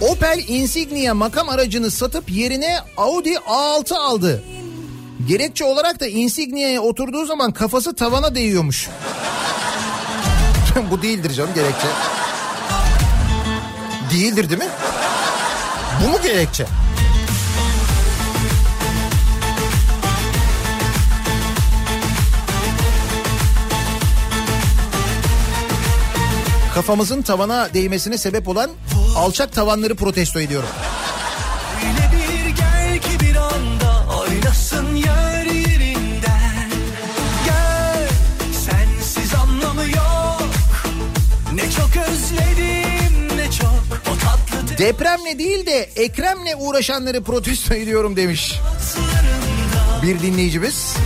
[0.00, 4.42] Opel Insignia makam aracını satıp yerine Audi A6 aldı.
[5.28, 8.88] Gerekçe olarak da Insignia'ya oturduğu zaman kafası tavana değiyormuş.
[10.90, 11.86] Bu değildir canım gerekçe.
[14.12, 14.68] Değildir değil mi?
[16.04, 16.66] Bu mu gerekçe?
[26.76, 28.70] Kafamızın tavana değmesine sebep olan
[29.16, 30.68] alçak tavanları protesto ediyorum.
[44.78, 48.60] Depremle değil de Ekrem'le uğraşanları protesto ediyorum demiş
[50.02, 50.96] bir dinleyicimiz.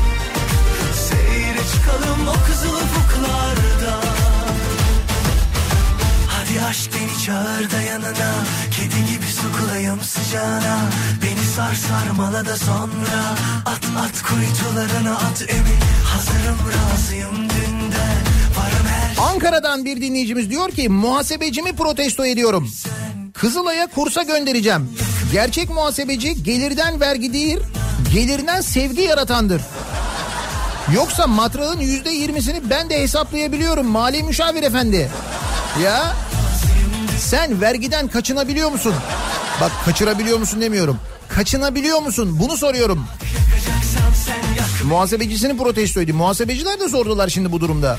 [7.31, 8.33] Çağır da yanına
[8.71, 10.79] Kedi gibi sokulayım sıcağına
[11.23, 13.37] Beni sar sarmala da sonra
[13.67, 18.23] At at kuytularına at emin Hazırım razıyım dünden
[18.57, 22.71] Varım her Ankara'dan bir dinleyicimiz diyor ki muhasebecimi protesto ediyorum.
[23.35, 24.89] Kızılay'a kursa göndereceğim.
[25.33, 27.59] Gerçek muhasebeci gelirden vergi değil,
[28.13, 29.63] gelirinden sevgi yaratandır.
[30.95, 35.11] Yoksa matrağın yüzde yirmisini ben de hesaplayabiliyorum mali müşavir efendi.
[35.83, 36.13] Ya
[37.31, 38.95] sen vergiden kaçınabiliyor musun?
[39.61, 40.99] Bak kaçırabiliyor musun demiyorum.
[41.29, 42.37] Kaçınabiliyor musun?
[42.41, 43.07] Bunu soruyorum.
[44.85, 46.19] Muhasebecisini protesto ediyor.
[46.19, 47.99] Muhasebeciler de sordular şimdi bu durumda.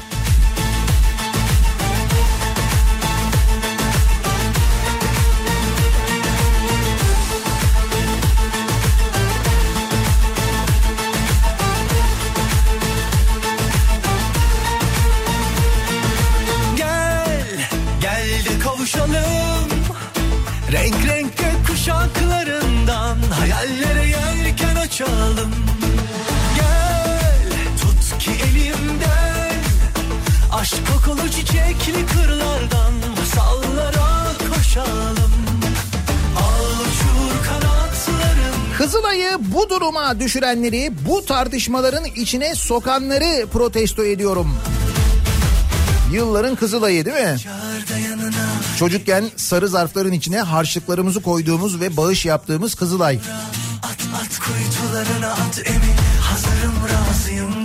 [31.82, 35.32] Çiçekli kırlardan Masallara koşalım
[38.78, 44.56] Kızılay'ı bu duruma düşürenleri, bu tartışmaların içine sokanları protesto ediyorum.
[46.14, 47.38] Yılların Kızılay'ı değil mi?
[48.78, 53.20] Çocukken sarı zarfların içine harçlıklarımızı koyduğumuz ve bağış yaptığımız Kızılay.
[53.84, 53.92] At
[54.22, 57.61] at kuytularına at emin Hazırım razıyım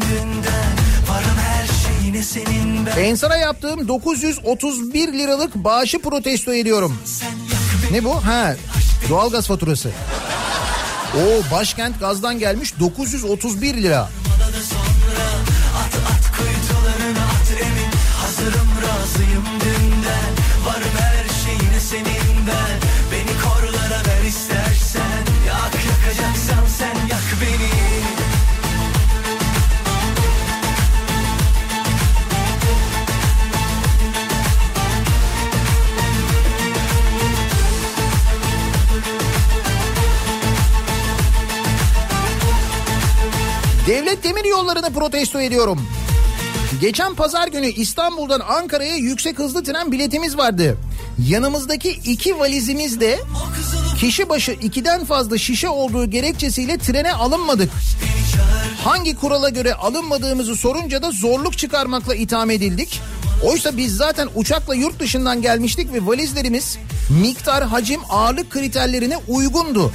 [2.98, 6.98] Ensar'a yaptığım 931 liralık bağışı protesto ediyorum.
[7.90, 8.26] Ne bu?
[8.26, 8.56] Ha,
[9.08, 9.90] doğalgaz faturası.
[11.14, 14.08] O başkent gazdan gelmiş 931 lira.
[14.62, 15.26] sonra
[15.78, 16.40] At at
[17.30, 17.90] at emin
[18.20, 19.65] Hazırım razıyım
[44.56, 45.88] yollarını protesto ediyorum.
[46.80, 50.78] Geçen pazar günü İstanbul'dan Ankara'ya yüksek hızlı tren biletimiz vardı.
[51.28, 53.18] Yanımızdaki iki valizimizde
[53.98, 57.70] kişi başı ikiden fazla şişe olduğu gerekçesiyle trene alınmadık.
[58.84, 63.00] Hangi kurala göre alınmadığımızı sorunca da zorluk çıkarmakla itham edildik.
[63.44, 66.78] Oysa biz zaten uçakla yurt dışından gelmiştik ve valizlerimiz
[67.22, 69.92] miktar, hacim, ağırlık kriterlerine uygundu.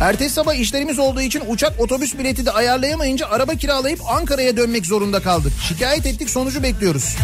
[0.00, 5.22] Ertesi sabah işlerimiz olduğu için uçak otobüs bileti de ayarlayamayınca araba kiralayıp Ankara'ya dönmek zorunda
[5.22, 5.52] kaldık.
[5.68, 7.16] Şikayet ettik sonucu bekliyoruz.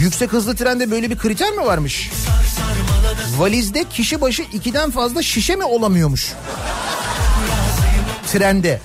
[0.00, 2.10] Yüksek hızlı trende böyle bir kriter mi varmış?
[3.38, 6.32] Valizde kişi başı ikiden fazla şişe mi olamıyormuş?
[8.32, 8.80] Trende.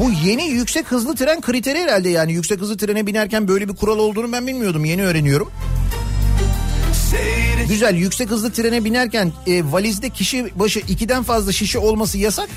[0.00, 2.32] Bu yeni yüksek hızlı tren kriteri herhalde yani.
[2.32, 4.84] Yüksek hızlı trene binerken böyle bir kural olduğunu ben bilmiyordum.
[4.84, 5.52] Yeni öğreniyorum.
[7.68, 12.48] Güzel yüksek hızlı trene binerken e, valizde kişi başı ikiden fazla şişe olması yasak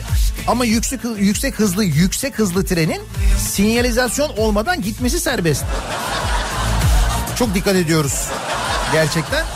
[0.48, 3.02] ama yüksek yüksek hızlı yüksek hızlı trenin
[3.40, 5.64] sinyalizasyon olmadan gitmesi serbest.
[7.40, 8.27] Çok dikkat ediyoruz.
[8.91, 9.55] Gerçekten.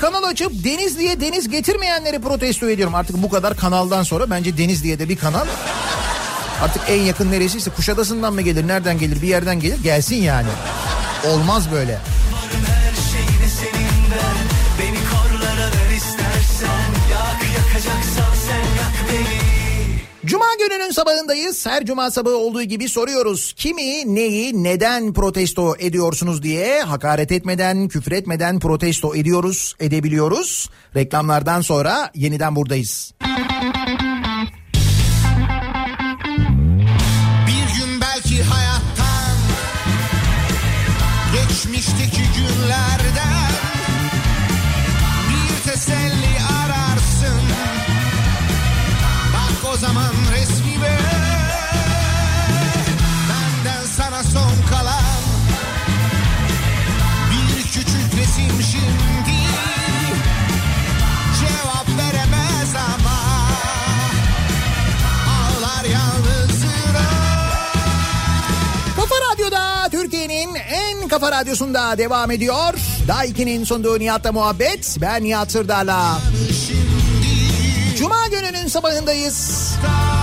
[0.00, 2.94] Kanal açıp Denizli'ye deniz getirmeyenleri protesto ediyorum.
[2.94, 5.46] Artık bu kadar kanaldan sonra bence Denizli'ye de bir kanal.
[6.62, 10.48] Artık en yakın neresiyse Kuşadası'ndan mı gelir, nereden gelir, bir yerden gelir gelsin yani.
[11.26, 11.98] Olmaz böyle.
[20.30, 21.66] Cuma gününün sabahındayız.
[21.66, 23.52] Her cuma sabahı olduğu gibi soruyoruz.
[23.52, 30.70] Kimi, neyi, neden protesto ediyorsunuz diye hakaret etmeden, küfür etmeden protesto ediyoruz, edebiliyoruz.
[30.96, 33.14] Reklamlardan sonra yeniden buradayız.
[71.20, 72.74] Kafa radyosunda devam ediyor.
[73.08, 74.96] Daiki'nin sunduğu Nihat'la muhabbet.
[75.00, 76.18] Ben Nihat Sırdar'la.
[77.98, 79.68] Cuma gününün sabahındayız.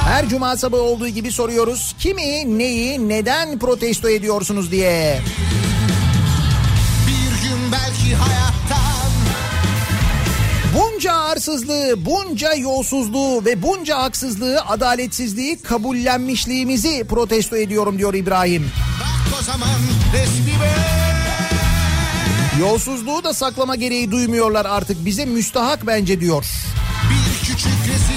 [0.07, 1.95] Her cuma sabahı olduğu gibi soruyoruz.
[1.99, 5.21] Kimi, neyi, neden protesto ediyorsunuz diye.
[7.07, 9.11] Bir gün belki hayattan
[10.77, 18.71] Bunca arsızlığı, bunca yolsuzluğu ve bunca haksızlığı, adaletsizliği kabullenmişliğimizi protesto ediyorum diyor İbrahim.
[18.99, 19.69] bak o zaman
[22.59, 25.05] Yolsuzluğu da saklama gereği duymuyorlar artık.
[25.05, 26.45] Bize müstahak bence diyor.
[27.09, 28.16] Bir küçük resim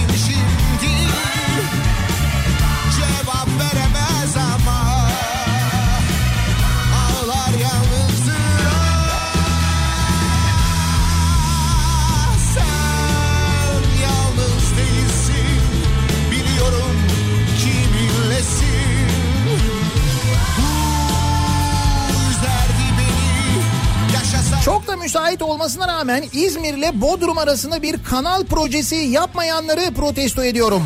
[25.00, 30.82] müsait olmasına rağmen İzmir'le Bodrum arasında bir kanal projesi yapmayanları protesto ediyorum.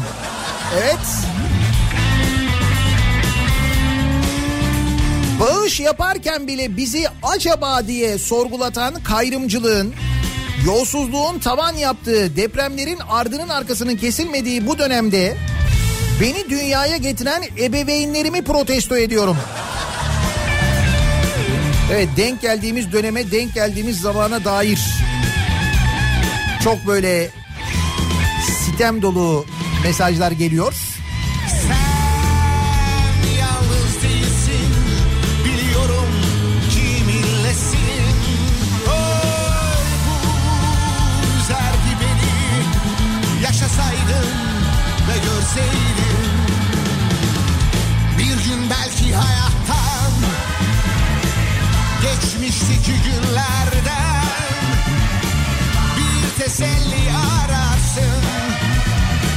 [0.83, 0.99] Evet.
[5.41, 9.95] Bağış yaparken bile bizi acaba diye sorgulatan kayrımcılığın,
[10.67, 15.37] yolsuzluğun tavan yaptığı, depremlerin ardının arkasının kesilmediği bu dönemde
[16.21, 19.37] beni dünyaya getiren ebeveynlerimi protesto ediyorum.
[21.93, 24.79] Evet denk geldiğimiz döneme denk geldiğimiz zamana dair
[26.65, 27.31] çok böyle
[28.67, 29.47] sitem dolu
[29.85, 30.94] mesajlar geliyor.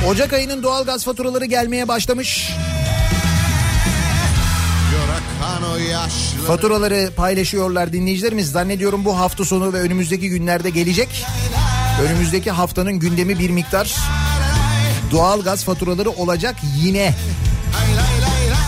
[0.07, 2.51] Ocak ayının doğalgaz faturaları gelmeye başlamış.
[6.47, 8.51] Faturaları paylaşıyorlar dinleyicilerimiz.
[8.51, 11.25] Zannediyorum bu hafta sonu ve önümüzdeki günlerde gelecek.
[12.03, 13.95] Önümüzdeki haftanın gündemi bir miktar
[15.11, 17.13] doğalgaz faturaları olacak yine.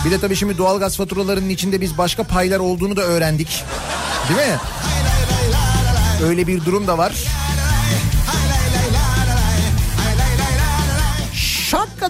[0.04, 3.64] Bir de tabii şimdi doğalgaz faturalarının içinde biz başka paylar olduğunu da öğrendik.
[4.28, 4.56] Değil mi?
[6.24, 7.12] Öyle bir durum da var.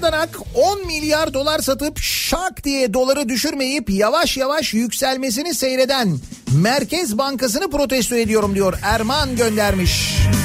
[0.01, 6.19] Şakkadanak 10 milyar dolar satıp şak diye doları düşürmeyip yavaş yavaş yükselmesini seyreden
[6.63, 8.79] Merkez Bankası'nı protesto ediyorum diyor.
[8.83, 10.17] Erman göndermiş.
[10.17, 10.40] Televizyonlardaki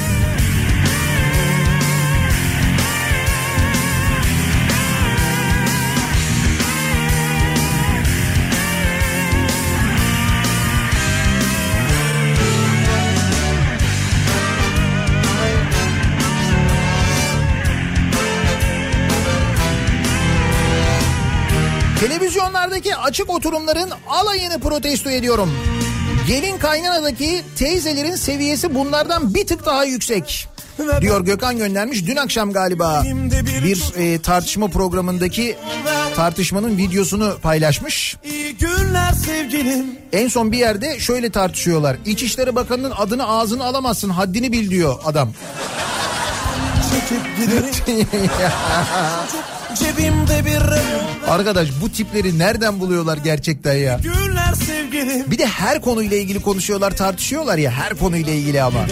[23.46, 25.50] oturumların alayını protesto ediyorum.
[26.28, 30.48] Gelin kaynanadaki teyzelerin seviyesi bunlardan bir tık daha yüksek.
[31.00, 32.06] Diyor Gökhan göndermiş.
[32.06, 33.04] Dün akşam galiba
[33.64, 35.56] bir e, tartışma programındaki
[36.16, 38.16] tartışmanın videosunu paylaşmış.
[40.12, 41.96] En son bir yerde şöyle tartışıyorlar.
[42.06, 45.32] İçişleri Bakanı'nın adını ağzını alamazsın haddini bil diyor adam.
[49.78, 50.62] Cebimde bir.
[51.30, 54.00] Arkadaş bu tipleri nereden buluyorlar gerçekten ya?
[54.02, 55.30] Günler sevgilim.
[55.30, 58.86] Bir de her konuyla ilgili konuşuyorlar tartışıyorlar ya her konuyla ilgili ama.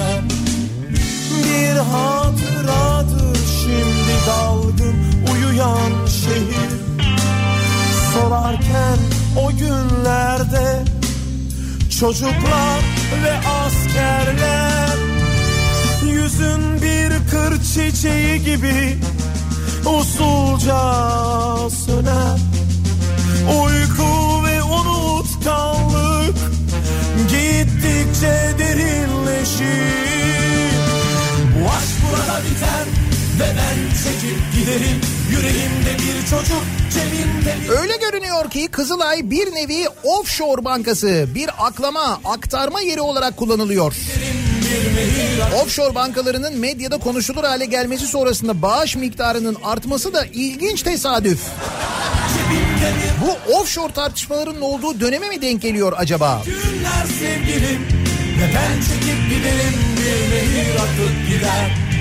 [1.45, 4.97] Bir hatıradır şimdi dalgın
[5.33, 6.71] uyuyan şehir
[8.15, 8.99] Solarken
[9.45, 10.85] o günlerde
[12.01, 12.81] çocuklar
[13.25, 14.97] ve askerler
[16.07, 18.99] Yüzün bir kır çiçeği gibi
[19.87, 20.81] usulca
[21.71, 22.39] söner.
[23.63, 26.37] Uyku ve unutkanlık
[27.29, 29.65] gittikçe derinleşir.
[31.55, 32.85] Bu aşk burada biter
[33.41, 35.01] ve ben çekip giderim.
[35.31, 42.21] Yüreğimde bir çocuk cebimde bir Öyle görünüyor ki Kızılay bir nevi offshore bankası, bir aklama,
[42.25, 43.95] aktarma yeri olarak kullanılıyor.
[45.63, 51.41] Offshore bankalarının medyada konuşulur hale gelmesi sonrasında bağış miktarının artması da ilginç tesadüf.
[53.25, 56.43] Bu offshore tartışmaların olduğu döneme mi denk geliyor acaba?
[56.45, 57.89] günler sevgilim
[58.55, 61.94] ben çekip giderim bir nehir akıp gider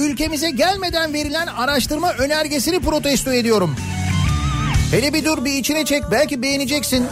[0.00, 3.76] ülkemize gelmeden verilen araştırma önergesini protesto ediyorum.
[4.90, 7.06] Hele bir dur bir içine çek belki beğeneceksin.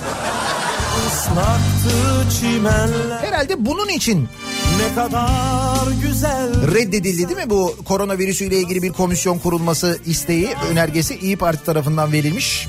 [3.21, 4.29] Herhalde bunun için
[4.79, 11.37] ne kadar güzel reddedildi değil mi bu koronavirüsüyle ilgili bir komisyon kurulması isteği önergesi İyi
[11.37, 12.69] Parti tarafından verilmiş.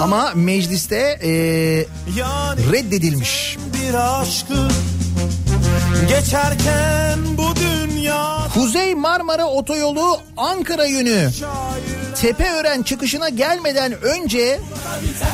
[0.00, 1.86] Ama mecliste eee,
[2.18, 3.56] yani reddedilmiş.
[3.74, 4.68] bir aşkı
[6.02, 11.30] Geçerken bu dünya Kuzey Marmara Otoyolu Ankara yönü
[12.20, 14.60] Tepeören çıkışına gelmeden önce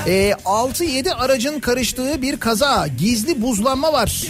[0.06, 2.86] e, 6-7 aracın karıştığı bir kaza.
[2.98, 4.24] Gizli buzlanma var.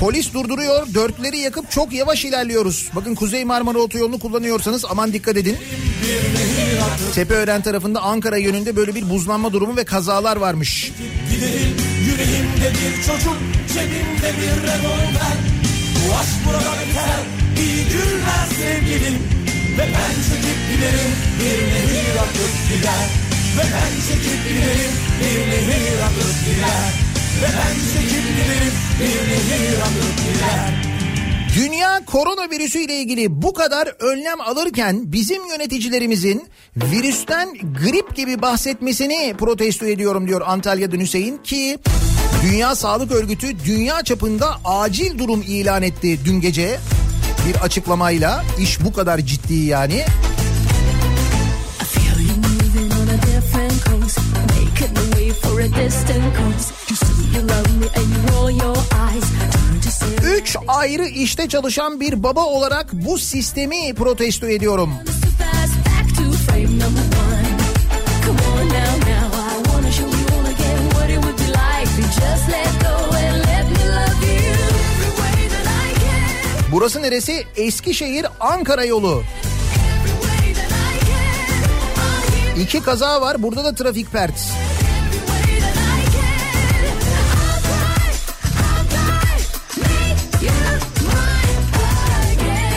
[0.00, 0.86] Polis durduruyor.
[0.94, 2.90] Dörtleri yakıp çok yavaş ilerliyoruz.
[2.94, 5.56] Bakın Kuzey Marmara Otoyolu'nu kullanıyorsanız aman dikkat edin.
[7.14, 10.92] Tepeören tarafında Ankara yönünde böyle bir buzlanma durumu ve kazalar varmış.
[11.30, 13.38] Giderim yüreğimde bir çocuk
[13.72, 15.36] Cebimde bir revolver.
[15.94, 17.20] Bu aşk burada biter
[17.62, 19.18] İyi günler sevgilim.
[19.78, 23.06] Ve ben çekip giderim Bir nehir akıp gider.
[23.56, 26.92] Ve ben çekip giderim Bir nehir akıp gider.
[27.42, 30.93] Ve ben çekip giderim Bir nehir akıp gider
[31.56, 39.86] Dünya koronavirüsü ile ilgili bu kadar önlem alırken bizim yöneticilerimizin virüsten grip gibi bahsetmesini protesto
[39.86, 41.78] ediyorum diyor Antalya'dan Hüseyin ki
[42.42, 46.78] Dünya Sağlık Örgütü dünya çapında acil durum ilan etti dün gece
[47.48, 50.04] bir açıklamayla iş bu kadar ciddi yani.
[53.80, 54.18] Coast,
[54.56, 56.90] making a way for a distant coast.
[56.90, 60.56] You say you love me and you roll your eyes, turn to say 3 Üç
[60.68, 64.90] ayrı işte çalışan bir baba olarak bu sistemi protesto ediyorum.
[76.74, 77.44] Burası neresi?
[77.56, 79.22] Eskişehir Ankara yolu.
[82.60, 83.42] İki kaza var.
[83.42, 84.34] Burada da trafik pert.
[84.34, 86.24] every way that I can.
[87.44, 87.98] I'll try,
[88.56, 89.34] I'll try,
[89.82, 90.58] make you
[91.08, 91.58] mine
[92.32, 92.74] again.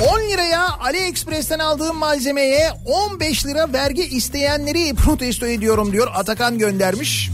[0.00, 6.08] 10 liraya AliExpress'ten aldığım malzemeye 15 lira vergi isteyenleri protesto ediyorum diyor.
[6.14, 7.30] Atakan göndermiş.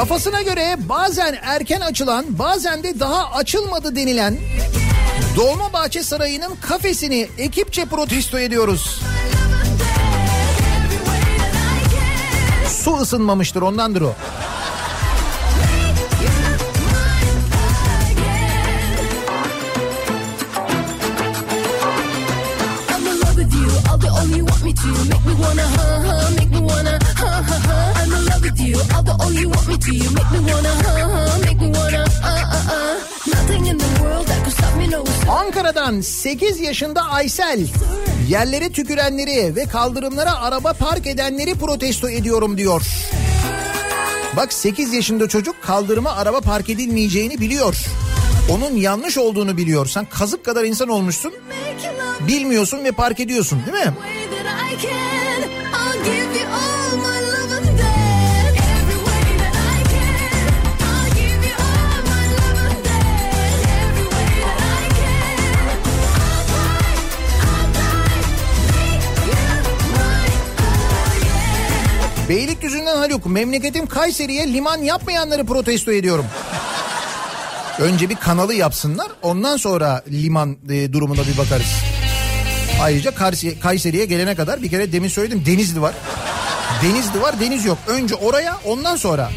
[0.00, 4.36] Kafasına göre bazen erken açılan bazen de daha açılmadı denilen
[5.36, 9.00] Dolmabahçe Sarayı'nın kafesini ekipçe protesto ediyoruz.
[12.84, 14.14] Su ısınmamıştır ondandır o.
[24.90, 25.04] All.
[25.10, 28.00] Make me wanna, huh, huh, make me wanna, huh, huh, huh.
[28.00, 28.76] I'm in love with you.
[28.94, 29.94] I'll do all you want me to.
[29.94, 30.10] You
[35.50, 37.66] Ankara'dan 8 yaşında Aysel
[38.28, 42.82] yerlere tükürenleri ve kaldırımlara araba park edenleri protesto ediyorum diyor.
[44.36, 47.76] Bak 8 yaşında çocuk kaldırıma araba park edilmeyeceğini biliyor.
[48.50, 49.86] Onun yanlış olduğunu biliyor.
[49.86, 51.32] Sen kazık kadar insan olmuşsun.
[52.20, 53.94] Bilmiyorsun ve park ediyorsun değil mi?
[72.30, 76.26] Beylikdüzü'nden Haluk memleketim Kayseri'ye liman yapmayanları protesto ediyorum.
[77.78, 81.74] Önce bir kanalı yapsınlar ondan sonra liman e, durumuna bir bakarız.
[82.82, 83.14] Ayrıca
[83.60, 85.94] Kayseri'ye gelene kadar bir kere demin söyledim Denizli var.
[86.82, 87.78] Denizli var deniz yok.
[87.86, 89.30] Önce oraya ondan sonra.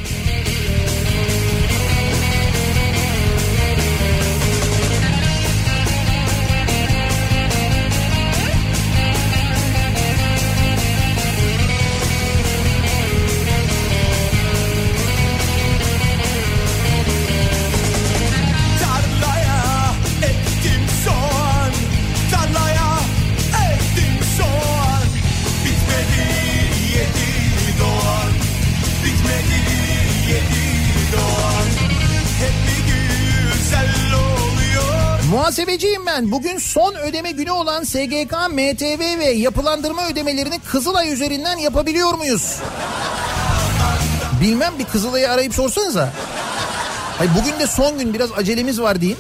[35.54, 36.32] Muhasebeciyim ben.
[36.32, 42.60] Bugün son ödeme günü olan SGK, MTV ve yapılandırma ödemelerini Kızılay üzerinden yapabiliyor muyuz?
[44.42, 46.14] Bilmem bir Kızılay'ı arayıp sorsanıza.
[47.18, 49.18] Hayır, bugün de son gün biraz acelemiz var deyin.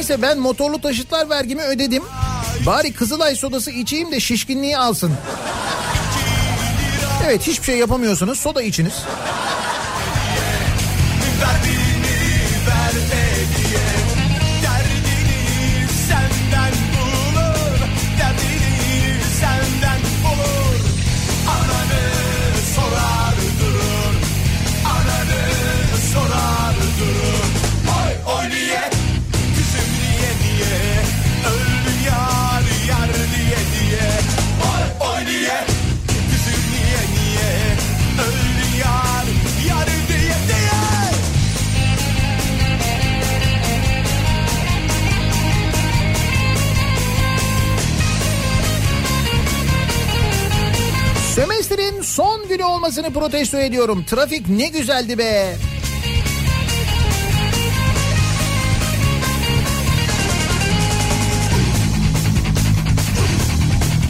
[0.00, 2.02] Neyse ben motorlu taşıtlar vergimi ödedim.
[2.66, 5.12] Bari Kızılay sodası içeyim de şişkinliği alsın.
[7.26, 8.92] Evet hiçbir şey yapamıyorsunuz soda içiniz.
[53.00, 54.04] Olmasını protesto ediyorum.
[54.04, 55.56] Trafik ne güzeldi be.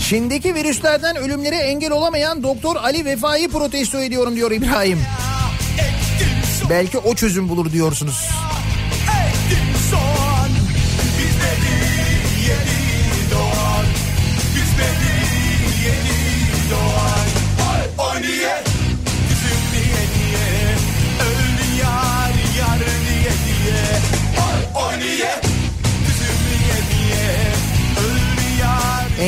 [0.08, 4.98] Çin'deki virüslerden ölümlere engel olamayan Doktor Ali Vefa'yı protesto ediyorum diyor İbrahim.
[6.70, 8.28] Belki o çözüm bulur diyorsunuz.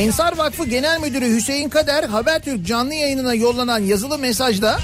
[0.03, 4.79] Ensar Vakfı Genel Müdürü Hüseyin Kader Habertürk canlı yayınına yollanan yazılı mesajda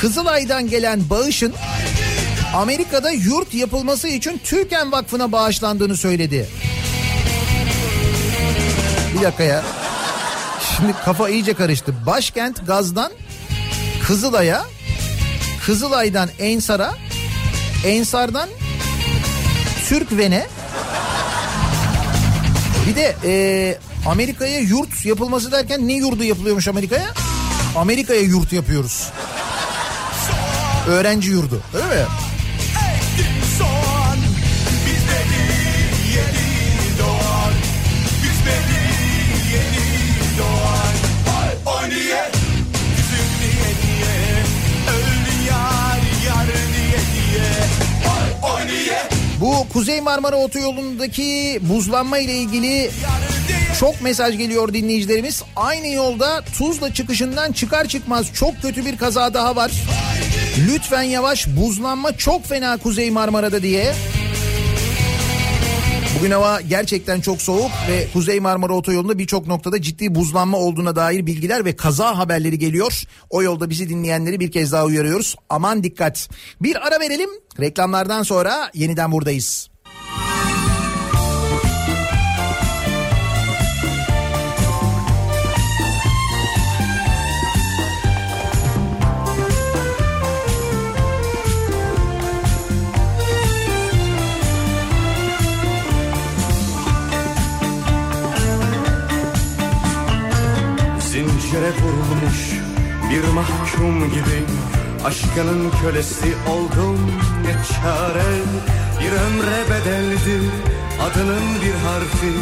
[0.00, 1.54] Kızılay'dan gelen bağışın
[2.54, 6.48] Amerika'da yurt yapılması için Türken Vakfı'na bağışlandığını söyledi.
[9.14, 9.62] Bir dakika ya.
[10.76, 11.94] Şimdi kafa iyice karıştı.
[12.06, 13.12] Başkent Gaz'dan
[14.06, 14.64] Kızılay'a,
[15.66, 16.94] Kızılay'dan Ensar'a,
[17.86, 18.48] Ensar'dan
[19.88, 20.46] Türkven'e
[22.86, 27.14] bir de e, Amerika'ya yurt yapılması derken ne yurdu yapılıyormuş Amerika'ya?
[27.76, 29.10] Amerika'ya yurt yapıyoruz.
[30.88, 32.06] Öğrenci yurdu öyle mi?
[49.40, 52.90] Bu Kuzey Marmara Otoyolu'ndaki buzlanma ile ilgili
[53.80, 55.42] çok mesaj geliyor dinleyicilerimiz.
[55.56, 59.72] Aynı yolda Tuzla çıkışından çıkar çıkmaz çok kötü bir kaza daha var.
[60.68, 63.94] Lütfen yavaş buzlanma çok fena Kuzey Marmara'da diye.
[66.18, 71.26] Bugün hava gerçekten çok soğuk ve Kuzey Marmara Otoyolu'nda birçok noktada ciddi buzlanma olduğuna dair
[71.26, 73.02] bilgiler ve kaza haberleri geliyor.
[73.30, 75.36] O yolda bizi dinleyenleri bir kez daha uyarıyoruz.
[75.48, 76.28] Aman dikkat.
[76.60, 77.30] Bir ara verelim.
[77.60, 79.71] Reklamlardan sonra yeniden buradayız.
[101.52, 102.40] Zincire vurulmuş
[103.10, 104.38] bir mahkum gibi.
[105.04, 106.98] Aşkının kölesi oldum
[107.44, 108.32] ne çare.
[109.00, 110.40] Bir ömre bedeldi
[111.02, 112.32] adının bir harfi.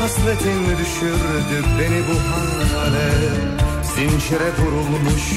[0.00, 3.10] Hasretin düşürdü beni bu hale.
[3.82, 5.32] Zincire vurulmuş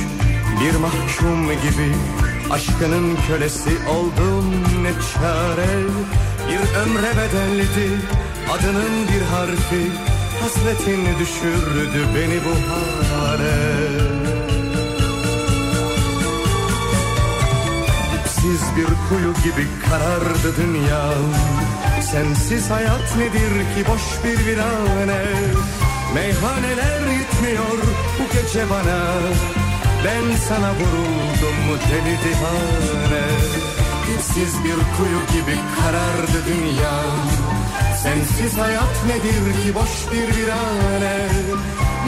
[0.61, 1.95] bir mahkum gibi.
[2.52, 4.45] Aşkının kölesi oldum
[4.84, 5.72] ne çare.
[6.49, 7.89] Bir ömre bedeldi
[8.52, 9.91] adının bir harfi
[10.41, 13.57] Hasretin düşürdü beni bu hale.
[18.13, 21.11] Dipsiz bir kuyu gibi karardı dünya.
[22.11, 25.23] Sensiz hayat nedir ki boş bir virane?
[26.13, 27.77] Meyhaneler yetmiyor
[28.19, 28.99] bu gece bana.
[30.05, 33.26] Ben sana vuruldum deli divane?
[34.07, 36.91] Dipsiz bir kuyu gibi karardı dünya
[38.03, 41.28] Sensiz hayat nedir ki boş bir virane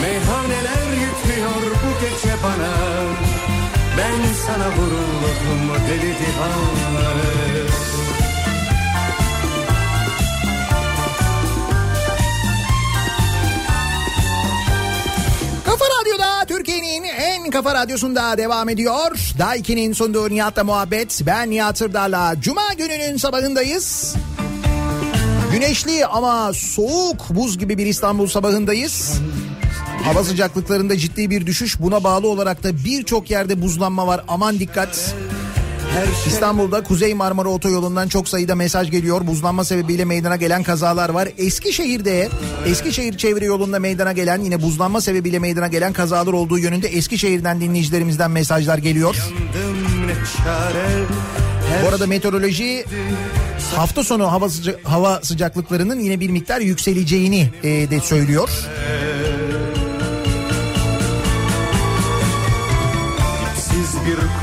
[0.01, 2.73] Meyhaneler yetmiyor bu gece bana
[3.97, 7.67] Ben sana vuruldum deli divane
[15.65, 19.33] Kafa Radyo'da Türkiye'nin en kafa radyosunda devam ediyor.
[19.39, 21.21] Daiki'nin sunduğu Nihat'la muhabbet.
[21.25, 24.15] Ben Nihat Sırdar'la Cuma gününün sabahındayız.
[25.53, 29.13] Güneşli ama soğuk buz gibi bir İstanbul sabahındayız.
[30.03, 31.79] Hava sıcaklıklarında ciddi bir düşüş.
[31.79, 34.23] Buna bağlı olarak da birçok yerde buzlanma var.
[34.27, 35.15] Aman dikkat.
[36.27, 39.27] İstanbul'da Kuzey Marmara Otoyolu'ndan çok sayıda mesaj geliyor.
[39.27, 41.29] Buzlanma sebebiyle meydana gelen kazalar var.
[41.37, 42.29] Eskişehir'de
[42.65, 48.31] Eskişehir çevre yolunda meydana gelen yine buzlanma sebebiyle meydana gelen kazalar olduğu yönünde Eskişehir'den dinleyicilerimizden
[48.31, 49.15] mesajlar geliyor.
[51.83, 52.85] Bu arada meteoroloji
[53.75, 58.49] hafta sonu hava, sıca- hava sıcaklıklarının yine bir miktar yükseleceğini e, de söylüyor.
[58.49, 58.65] Siz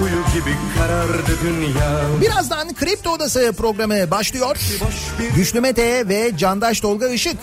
[0.01, 4.57] kuyu gibi karardı dünya Birazdan Kripto Odası programı başlıyor.
[5.37, 7.37] Güçlü Mete ve Candaş Tolga Işık.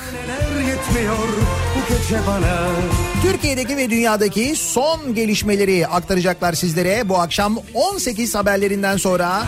[3.22, 7.10] Türkiye'deki ve dünyadaki son gelişmeleri aktaracaklar sizlere.
[7.10, 9.44] Bu akşam 18 haberlerinden sonra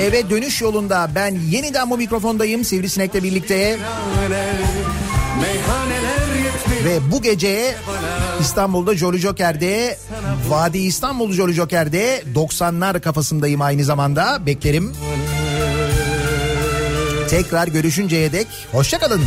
[0.00, 3.54] eve dönüş yolunda ben yeniden bu mikrofondayım Sivrisinek'le birlikte.
[3.54, 5.99] Yetmiyor
[6.84, 7.74] Ve bu gece
[8.40, 9.98] İstanbul'da Jolly Joker'de
[10.48, 14.92] Vadi İstanbul Jolly Joker'de 90'lar kafasındayım aynı zamanda beklerim.
[17.30, 19.20] Tekrar görüşünceye dek hoşçakalın.